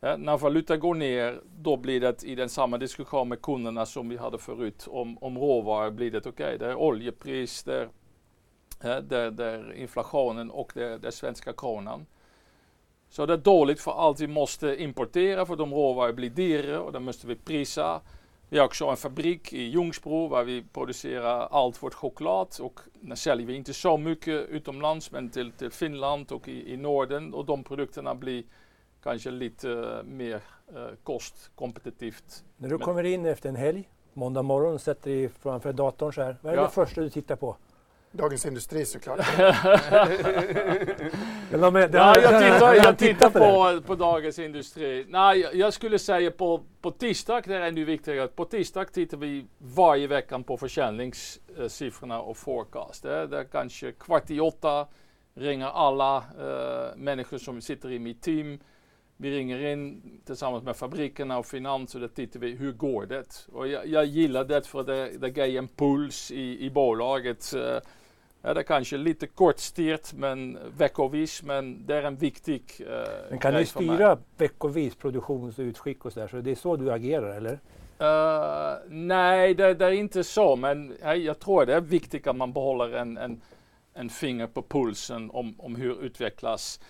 [0.00, 4.08] Ja, när valuta går ner, då blir det i den samma diskussion med kunderna som
[4.08, 6.30] vi hade förut om, om råvaror blir det okej.
[6.30, 6.56] Okay.
[6.58, 7.88] Det är oljepris, det är,
[8.82, 12.06] ja, det, det är inflationen och det det är svenska kronan.
[13.08, 16.92] Så det är dåligt för allt vi måste importera för de råvaror blir dyrare och
[16.92, 18.00] då måste vi prisa.
[18.50, 23.16] Vi har också en fabrik i Ljungsbro där vi producerar allt vårt choklad och där
[23.16, 27.44] säljer vi inte så mycket utomlands men till, till Finland och i, i Norden och
[27.44, 28.44] de produkterna blir
[29.02, 30.40] kanske lite mer
[30.74, 32.44] eh, kostkompetitivt.
[32.56, 36.36] När du kommer in efter en helg, måndag morgon, sätter dig framför datorn så här.
[36.42, 36.62] Vad är Ja.
[36.62, 37.56] det första du tittar på?
[38.12, 39.18] Dagens Industri såklart.
[41.50, 45.06] Men de är- Ja, jag tittar, jag tittar på på, Dagens Industri.
[45.08, 49.46] Nej, jag- skulle säga på, på tisdag, det är ännu viktigare, på tisdag tittar vi
[49.58, 53.02] varje vecka på försäljningssiffrorna och forecast.
[53.02, 54.86] Det är, det är kanske kvart i åtta
[55.34, 58.58] ringer alla eh, människor som sitter i mitt team.
[59.16, 63.46] Vi ringer in tillsammans med fabrikerna och finans och då tittar vi hur går det.
[63.52, 67.54] Och jag, jag gillar det för det, det ger en puls i, i bolaget.
[67.54, 67.76] Eh,
[68.42, 73.38] Ja, det är kanske lite kortstyrt men veckovis, men det är en viktig eh, Men
[73.38, 73.66] kan mig.
[73.66, 76.28] styra veckovis produktions och utskick och så där?
[76.28, 77.58] Så det är så du agerar eller?
[77.98, 82.36] Eh, nej, det, det är inte så, men eh, jag tror det är viktigt att
[82.36, 83.40] man behåller en, en,
[83.94, 86.80] en finger på pulsen om, om hur utvecklas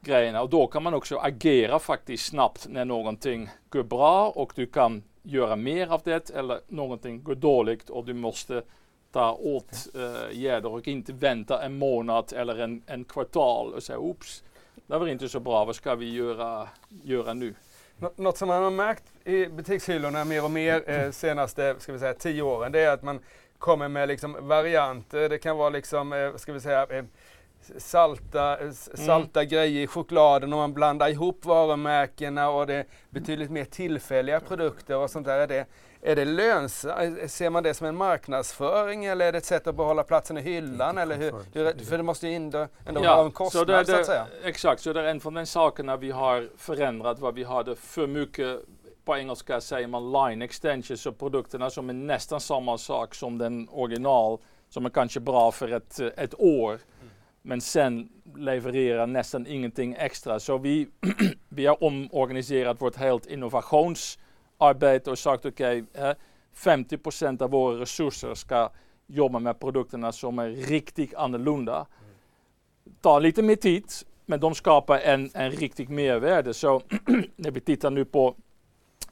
[0.00, 0.42] grejerna.
[0.42, 5.02] Och då kan man också agera faktiskt snabbt när någonting går bra och du kan
[5.22, 8.62] göra mer av det eller någonting går dåligt och du måste
[9.12, 9.88] ta åt
[10.32, 14.42] gärder och inte vänta en månad eller en, en kvartal och säga oops,
[14.86, 16.68] det var inte så bra, vad ska vi göra,
[17.02, 17.54] göra nu?
[17.98, 21.98] Nå- Något som man har märkt i butikshyllorna mer och mer eh, senaste ska vi
[21.98, 23.20] säga, tio åren det är att man
[23.58, 25.28] kommer med liksom varianter.
[25.28, 27.04] Det kan vara liksom, eh, ska vi säga, eh,
[27.76, 28.74] salta, eh, Mm.
[28.74, 34.40] salta grejer i chokladen och man blandar ihop varumärkena och det är betydligt mer tillfälliga
[34.40, 35.38] produkter och sånt där.
[35.38, 35.66] Är det,
[36.02, 37.30] är det lönsamt?
[37.30, 40.40] Ser man det som en marknadsföring eller är det ett sätt att behålla platsen i
[40.40, 40.98] hyllan?
[40.98, 44.06] Eller hur, hur, för det måste ju ändå, ändå ha en kostnad det, så att
[44.06, 44.26] säga.
[44.44, 48.06] Exakt, så det är en från den sakerna vi har förändrat, vad vi hade för
[48.06, 48.60] mycket,
[49.04, 53.68] på engelska säger man line extensions, så produkterna som är nästan samma sak som den
[53.70, 54.38] original,
[54.68, 56.78] som är kanske bra för ett, ett år,
[57.42, 60.40] men sen levererar nästan ingenting extra.
[60.40, 60.88] Så vi,
[61.48, 63.26] vi har omorganiserat vårt helt
[64.62, 66.14] arbete och sagt okej, eh, okay,
[66.52, 68.70] 50 procent av våra resurser ska
[69.06, 71.86] jobba med produkterna som är riktigt annorlunda
[73.00, 73.84] tar lite mer tid,
[74.26, 76.54] men de skapar en, en riktigt mervärde.
[76.54, 76.82] Så
[77.36, 78.36] när vi tittar nu på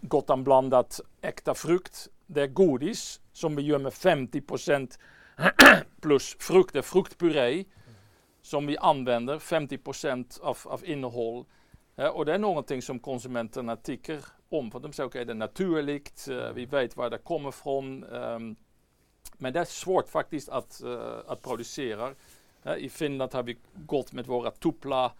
[0.00, 4.98] Gotland blandat äkta frukt, det är godis som vi gör med 50 procent
[6.00, 7.64] plus frukt, det är fruktpuré
[8.42, 9.78] som vi använder, 50
[10.42, 11.44] av, av innehåll.
[11.96, 15.34] Ja, och det är någonting som konsumenterna tycker om, för de säger okej, det är
[15.34, 18.04] naturligt, eh, vi vet var det kommer ifrån.
[18.04, 18.56] ehm,
[19.38, 22.14] men det är svårt faktiskt eh, att producera.
[22.62, 25.12] Ja, I Finland har vi gått med våra Tupla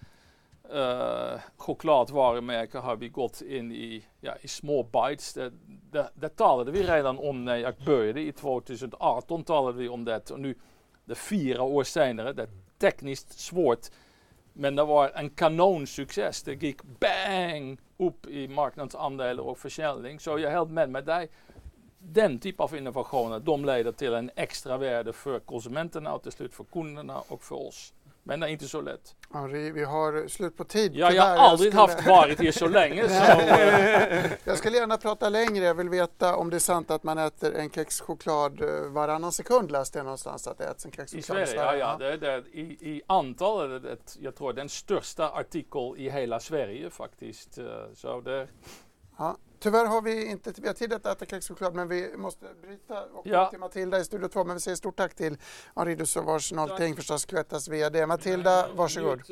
[0.74, 5.34] uh, chokladvarumärken har vi gått in i, ja, i små bites.
[5.34, 5.52] Det,
[5.90, 10.40] det, det talade vi redan om när jag började i 2018 talade vi om och
[10.40, 10.54] nu
[11.06, 12.32] är fyra år senare.
[12.32, 13.38] Det är tekniskt
[14.52, 16.42] men det var en kanonsuccess.
[16.42, 20.20] Det gick bang upp i marknadsandelar och försäljning.
[20.20, 21.28] Så jag är helt med med dig.
[21.98, 26.54] Den typ av innovationer, de leder till en extra värde för konsumenterna och till slut
[26.54, 27.94] för kunderna och för oss.
[28.22, 29.14] Men det är inte så lätt.
[29.32, 30.92] Henri, vi har slut på tid.
[30.94, 33.08] Ja, jag har aldrig skulle- haft varit här så länge.
[33.08, 33.14] Så,
[34.50, 35.64] Jag skulle gärna prata längre.
[35.64, 39.70] Jag vill veta om det är sant att man äter en kexchoklad eh, varannan sekund
[39.70, 41.96] läste jag någonstans att det äts en I kexchoklad Sverige, ja, ja.
[41.98, 46.90] Det, det, i, I antal är det, jag tror den största artikel i hela Sverige
[46.90, 47.58] faktiskt.
[47.58, 47.64] Eh,
[47.94, 48.48] Så det,
[49.18, 49.36] Ja.
[49.62, 53.26] Tyvärr har vi inte vi har tid att äta kexchoklad men vi måste bryta och
[53.26, 53.50] Ja.
[53.50, 54.44] till Matilda i Studio 2.
[54.44, 55.36] Men vi säger stort tack till
[55.76, 58.06] Henri Dussauvars Norrting förstås, Cloettas VD.
[58.06, 59.22] Matilda, varsågod.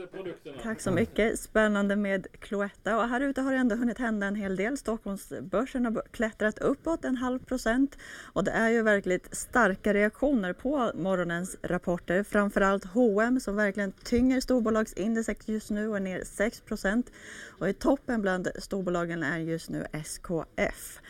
[0.62, 1.39] Tack så mycket.
[1.41, 2.97] Spännande med Cloetta.
[2.97, 4.76] Och här ute har det ändå hunnit hända en hel del.
[4.79, 7.97] Stockholmsbörsen har klättrat uppåt en halv procent.
[8.33, 12.22] Och det är ju verkligt starka reaktioner på morgonens rapporter.
[12.22, 17.11] Framförallt H&M som verkligen tynger storbolagsindexet just nu och är ner 6 procent.
[17.59, 19.87] Och i toppen bland storbolagen är just nu
[20.23, 21.01] SKF.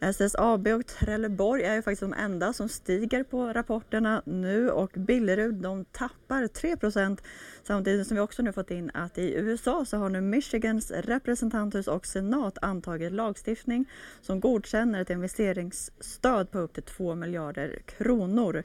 [0.00, 5.54] SSAB och Trelleborg är ju faktiskt de enda som stiger på rapporterna nu och Billerud
[5.54, 7.18] de tappar 3%
[7.62, 11.88] samtidigt som vi också nu fått in att i USA så har nu Michigans representanthus
[11.88, 13.84] och senat antagit lagstiftning
[14.20, 18.62] som godkänner ett investeringsstöd på upp till 2 miljarder kronor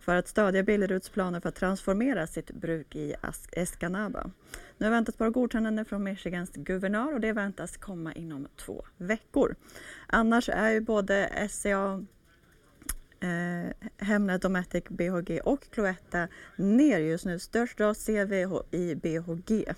[0.00, 3.14] för att stödja Billeruds planer för att transformera sitt bruk i
[3.52, 4.30] Escanaba.
[4.78, 9.54] Nu väntas bara godkännande från Michigans guvernör och det väntas komma inom två veckor.
[10.06, 12.04] Annars är ju både SCA
[13.20, 17.38] eh, Hemnet Dometic BHG och Cloetta ner just nu.
[17.38, 19.74] Störst dras vi i BHG.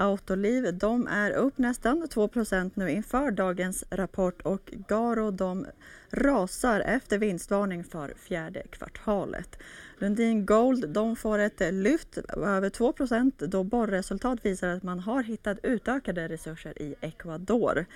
[0.00, 2.30] Autoliv de är upp nästan 2
[2.74, 5.66] nu inför dagens rapport och Garo de
[6.10, 9.58] rasar efter vinstvarning för fjärde kvartalet.
[9.98, 15.22] Lundin Gold de får ett eh, lyft över 2% då borrresultat visar att man har
[15.22, 17.86] hittat utökade resurser i Ecuador.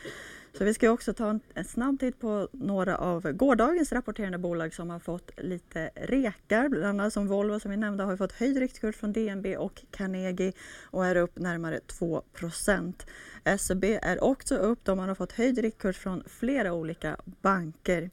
[0.59, 4.75] Så vi ska också ta en, en snabb titt på några av gårdagens rapporterande bolag
[4.75, 6.69] som har fått lite rekar.
[6.69, 10.53] Bland annat som Volvo som vi nämnde har fått höjd riktkurs från DNB och Carnegie
[10.83, 12.23] och är upp närmare 2
[13.59, 14.85] SEB är också upp.
[14.85, 18.11] De har fått höjd riktkurs från flera olika banker.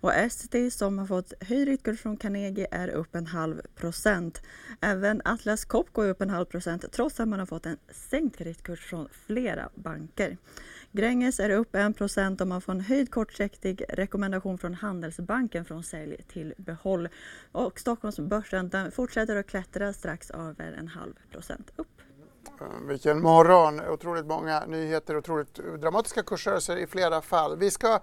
[0.00, 4.42] Och ST som har fått höjd riktkurs från Carnegie är upp en halv procent.
[4.80, 8.40] Även Atlas Copco är upp en halv procent trots att man har fått en sänkt
[8.40, 10.36] riktkurs från flera banker.
[10.92, 15.82] Gränges är upp 1 procent och man får en höjd kortsiktig rekommendation från Handelsbanken från
[15.82, 17.08] sälj till behåll.
[17.52, 22.02] Och Stockholmsbörsen fortsätter att klättra strax över en halv procent upp.
[22.60, 23.80] Eh, vilken morgon!
[23.88, 27.56] Otroligt många nyheter, otroligt dramatiska kursrörelser i flera fall.
[27.56, 28.00] Vi ska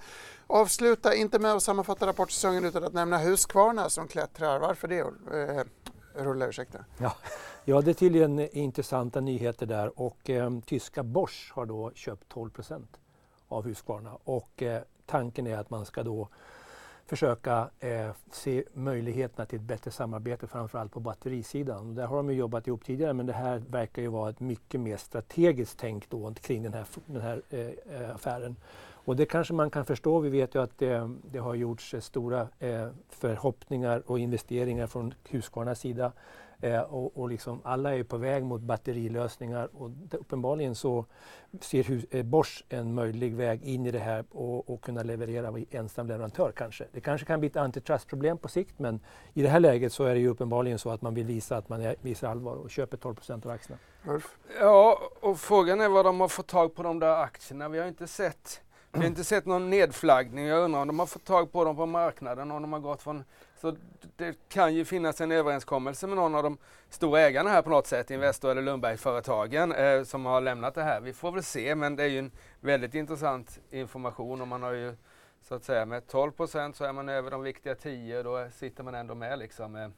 [0.48, 4.60] avsluta, inte med att sammanfatta rapportsäsongen utan att nämna Husqvarna som klättrar.
[4.60, 5.00] Varför det?
[5.00, 5.64] Eh,
[6.16, 6.86] Rulle, ursäkta.
[6.98, 7.16] Ja.
[7.66, 12.50] ja, det är tydligen intressanta nyheter där och eh, tyska Bosch har då köpt 12
[12.50, 13.00] procent
[13.48, 16.30] av Husqvarna och eh, tanken är att man ska då
[17.06, 21.96] försöka eh, se möjligheterna till ett bättre samarbete framförallt på batterisidan.
[21.96, 24.82] Där har de ju jobbat ihop tidigare men det här verkar ju vara ett mycket
[24.82, 28.56] mer strategiskt tänk då kring den här, den här eh, affären.
[29.06, 30.20] Och det kanske man kan förstå.
[30.20, 35.80] Vi vet ju att det, det har gjorts stora eh, förhoppningar och investeringar från Husqvarnas
[35.80, 36.12] sida
[36.64, 41.06] Eh, och, och liksom alla är på väg mot batterilösningar och det, uppenbarligen så
[41.62, 45.54] ser hus, eh, Bosch en möjlig väg in i det här och, och kunna leverera
[45.72, 46.86] ensam leverantör kanske.
[46.92, 49.00] Det kanske kan bli ett antitrustproblem på sikt men
[49.34, 51.70] i det här läget så är det ju uppenbarligen så att man vill visa att
[51.70, 53.80] man är, visar allvar och köper 12 procent av aktierna.
[54.60, 57.70] Ja, och frågan är vad de har fått tag på de där aktierna.
[57.70, 58.62] Vi har inte sett
[58.92, 60.46] vi har inte sett någon nedflaggning.
[60.46, 63.02] Jag undrar om de har fått tag på dem på marknaden, om de har gått
[63.02, 63.24] från
[63.64, 63.76] så
[64.16, 66.58] det kan ju finnas en överenskommelse med någon av de
[66.90, 71.02] stora ägarna här på något sätt, Investor eller Lundbergföretagen, eh, som har lämnat det här.
[71.02, 74.72] Vi får väl se, men det är ju en väldigt intressant information och man har
[74.72, 74.96] ju
[75.42, 78.84] så att säga med 12 procent så är man över de viktiga 10 då sitter
[78.84, 79.90] man ändå med liksom eh,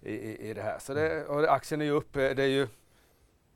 [0.00, 0.78] i, i, i det här.
[0.78, 2.68] Så det, och aktien är ju upp, eh, det är ju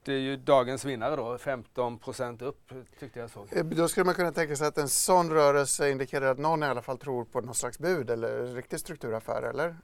[0.09, 3.49] det är ju dagens vinnare då, 15 procent upp tyckte jag såg.
[3.53, 6.67] Eh, då skulle man kunna tänka sig att en sån rörelse indikerar att någon i
[6.67, 9.77] alla fall tror på någon slags bud eller riktig strukturaffär, eller?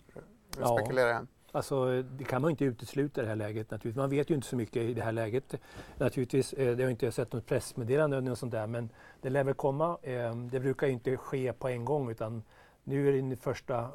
[0.61, 0.79] Ja.
[0.79, 1.27] Spekulerar jag.
[1.53, 3.71] Alltså, det kan man inte utesluta i det här läget.
[3.71, 3.97] Naturligtvis.
[3.97, 5.55] Man vet ju inte så mycket i det här läget.
[5.99, 8.91] Naturligtvis, eh, det har inte sett något pressmeddelande eller något sånt där, men
[9.23, 9.99] det lär väl komma.
[10.03, 12.43] Eh, det brukar inte ske på en gång utan
[12.85, 13.91] nu är det den första,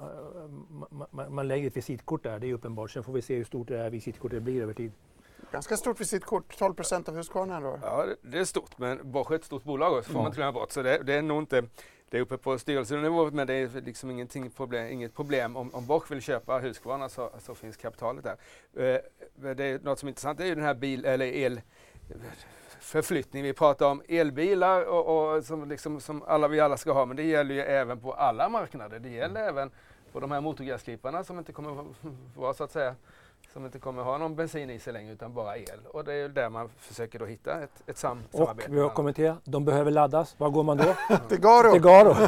[1.12, 2.92] man, man lägger ett visitkort där, det är uppenbart.
[2.92, 4.92] Sen får vi se hur stort det här visitkortet blir över tid.
[5.52, 7.80] Ganska stort visitkort, 12 procent av Husqvarna ändå.
[7.82, 10.52] Ja, det är stort, men Bosch är ett stort bolag också, får man inte glömma
[10.52, 10.72] bort.
[10.72, 11.64] Så det, det, är nog inte,
[12.10, 15.58] det är uppe på styrelsenivå, men det är liksom ingenting problem, inget problem.
[15.58, 18.38] Om, om Bosch vill köpa Husqvarna så, så finns kapitalet där.
[18.86, 19.02] Eh,
[19.56, 21.62] det är något som är intressant, det är ju den här bil, eller el
[22.80, 23.44] förflyttning.
[23.44, 27.18] Vi pratar om elbilar och, och som, liksom, som alla vi alla ska ha, men
[27.18, 29.00] det gäller ju även på alla marknader.
[29.00, 29.50] Det gäller mm.
[29.50, 29.72] även
[30.12, 31.86] på de här motorgasklipparna som inte kommer
[32.36, 32.96] vara så att säga
[33.54, 35.80] som inte kommer ha någon bensin i sig längre utan bara el.
[35.86, 38.70] Och det är där man försöker då hitta ett, ett sam och samarbete.
[38.70, 40.36] Och vi har kommenterat, de behöver laddas.
[40.38, 40.96] Var går man då?
[41.30, 41.72] Till Garo!
[41.72, 42.16] Till Garo.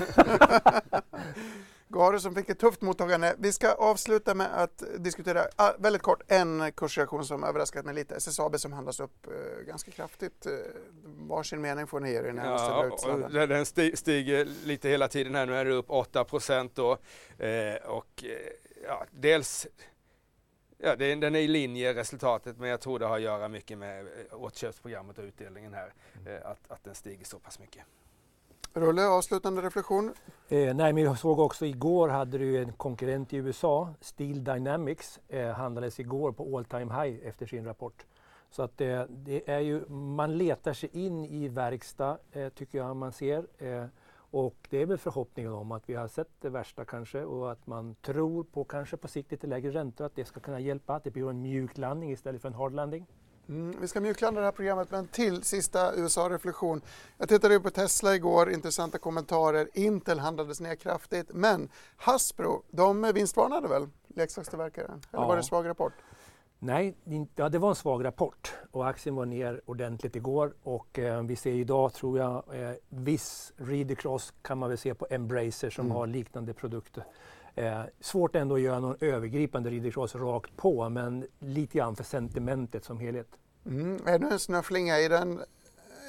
[1.92, 3.36] Garo som fick ett tufft mottagande.
[3.38, 8.16] Vi ska avsluta med att diskutera ah, väldigt kort en kursreaktion som överraskat mig lite.
[8.16, 10.46] SSAB som handlas upp eh, ganska kraftigt.
[10.46, 10.52] Eh,
[11.04, 13.66] varsin mening får ni ge er ja, ut Den
[13.96, 15.46] stiger lite hela tiden här.
[15.46, 16.92] Nu är det upp 8 procent då.
[17.38, 18.30] Eh, och eh,
[18.88, 19.68] ja, dels
[20.84, 24.00] Ja, den är i linje resultatet men jag tror det har att göra mycket med
[24.00, 25.94] eh, återköpsprogrammet och utdelningen här.
[26.20, 26.36] Mm.
[26.36, 27.84] Eh, att, att den stiger så pass mycket.
[28.74, 30.14] Rulle, avslutande reflektion?
[30.50, 35.20] Eh, nej, men jag såg också igår hade du en konkurrent i USA, Steel Dynamics,
[35.28, 38.06] eh, handlades igår på all time high efter sin rapport.
[38.52, 42.96] Så att eh, det är ju, man letar sig in i verkstad eh, tycker jag
[42.96, 43.46] man ser.
[44.32, 47.68] Och det är väl förhoppningen om att vi har sett det värsta kanske och att
[47.68, 51.04] man tror på kanske på sikt lite lägre räntor, att det ska kunna hjälpa, att
[51.04, 53.08] det blir en mjuk landning istället för en hard landing.
[53.50, 56.82] Mm, vi ska mjuklanda det här programmet, men till sista USA-reflektion.
[57.18, 59.70] Jag tittade på Tesla igår, intressanta kommentarer.
[59.74, 65.02] Intel handlades ner kraftigt, men Hasbro, de vinstvarnade väl leksakstillverkaren?
[65.12, 65.28] Eller ja.
[65.28, 65.94] var det en svag rapport?
[66.64, 66.96] Nej,
[67.36, 71.36] ja, det var en svag rapport och aktien var ner ordentligt igår och eh, vi
[71.36, 75.86] ser idag, tror jag, eh, viss read across kan man väl se på Embracer som
[75.86, 75.98] mm.
[75.98, 77.04] har liknande produkter.
[77.56, 82.04] Eh, svårt ändå att göra någon övergripande read across rakt på men lite grann för
[82.04, 83.28] sentimentet som helhet.
[83.66, 85.42] Mm, ännu en snöflinga i den,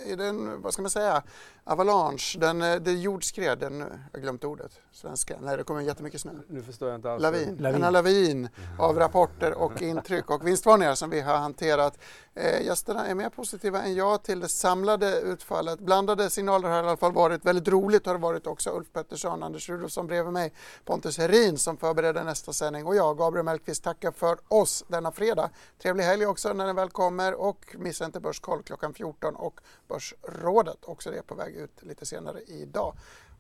[0.06, 1.22] i den, vad ska man säga,
[1.64, 6.20] avalanche, den, eh, det jordskred, den, jag har glömt ordet, svenska, när det kommer jättemycket
[6.20, 6.30] snö.
[6.48, 7.22] Nu förstår jag inte alls.
[7.22, 7.84] Lavin, Lavin.
[7.84, 8.48] en lavin
[8.78, 11.98] av rapporter och intryck och vinstvarningar som vi har hanterat.
[12.34, 15.80] Eh, gästerna är mer positiva än jag till det samlade utfallet.
[15.80, 17.44] Blandade signaler har i alla fall varit.
[17.44, 18.70] Väldigt roligt har det varit också.
[18.70, 20.52] Ulf Pettersson, Anders Rudolfsson bredvid mig,
[20.84, 25.50] Pontus Herin som förbereder nästa sändning och jag, Gabriel Mellqvist, tackar för oss denna fredag.
[25.82, 29.60] Trevlig helg också när den väl kommer och missa inte Börskoll klockan 14 och
[29.92, 32.94] Börsrådet också det är på väg ut lite senare idag.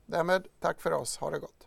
[0.06, 1.66] Därmed tack för oss, ha det gott.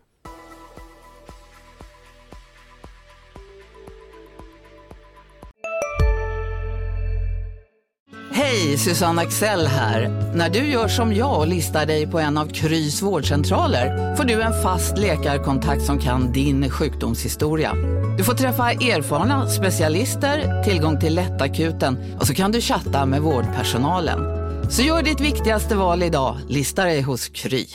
[8.32, 10.10] Hej, Susanne Axel här.
[10.36, 14.42] När du gör som jag och listar dig på en av Krys vårdcentraler får du
[14.42, 17.74] en fast läkarkontakt som kan din sjukdomshistoria.
[18.18, 24.35] Du får träffa erfarna specialister, tillgång till lättakuten och så kan du chatta med vårdpersonalen.
[24.70, 27.66] Så gör ditt viktigaste val idag, lista dig hos Kry.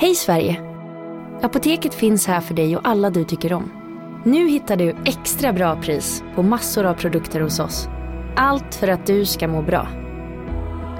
[0.00, 0.60] Hej Sverige!
[1.42, 3.72] Apoteket finns här för dig och alla du tycker om.
[4.24, 7.88] Nu hittar du extra bra pris på massor av produkter hos oss.
[8.36, 9.88] Allt för att du ska må bra.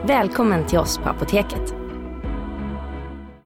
[0.06, 1.79] Välkommen till oss på Apoteket.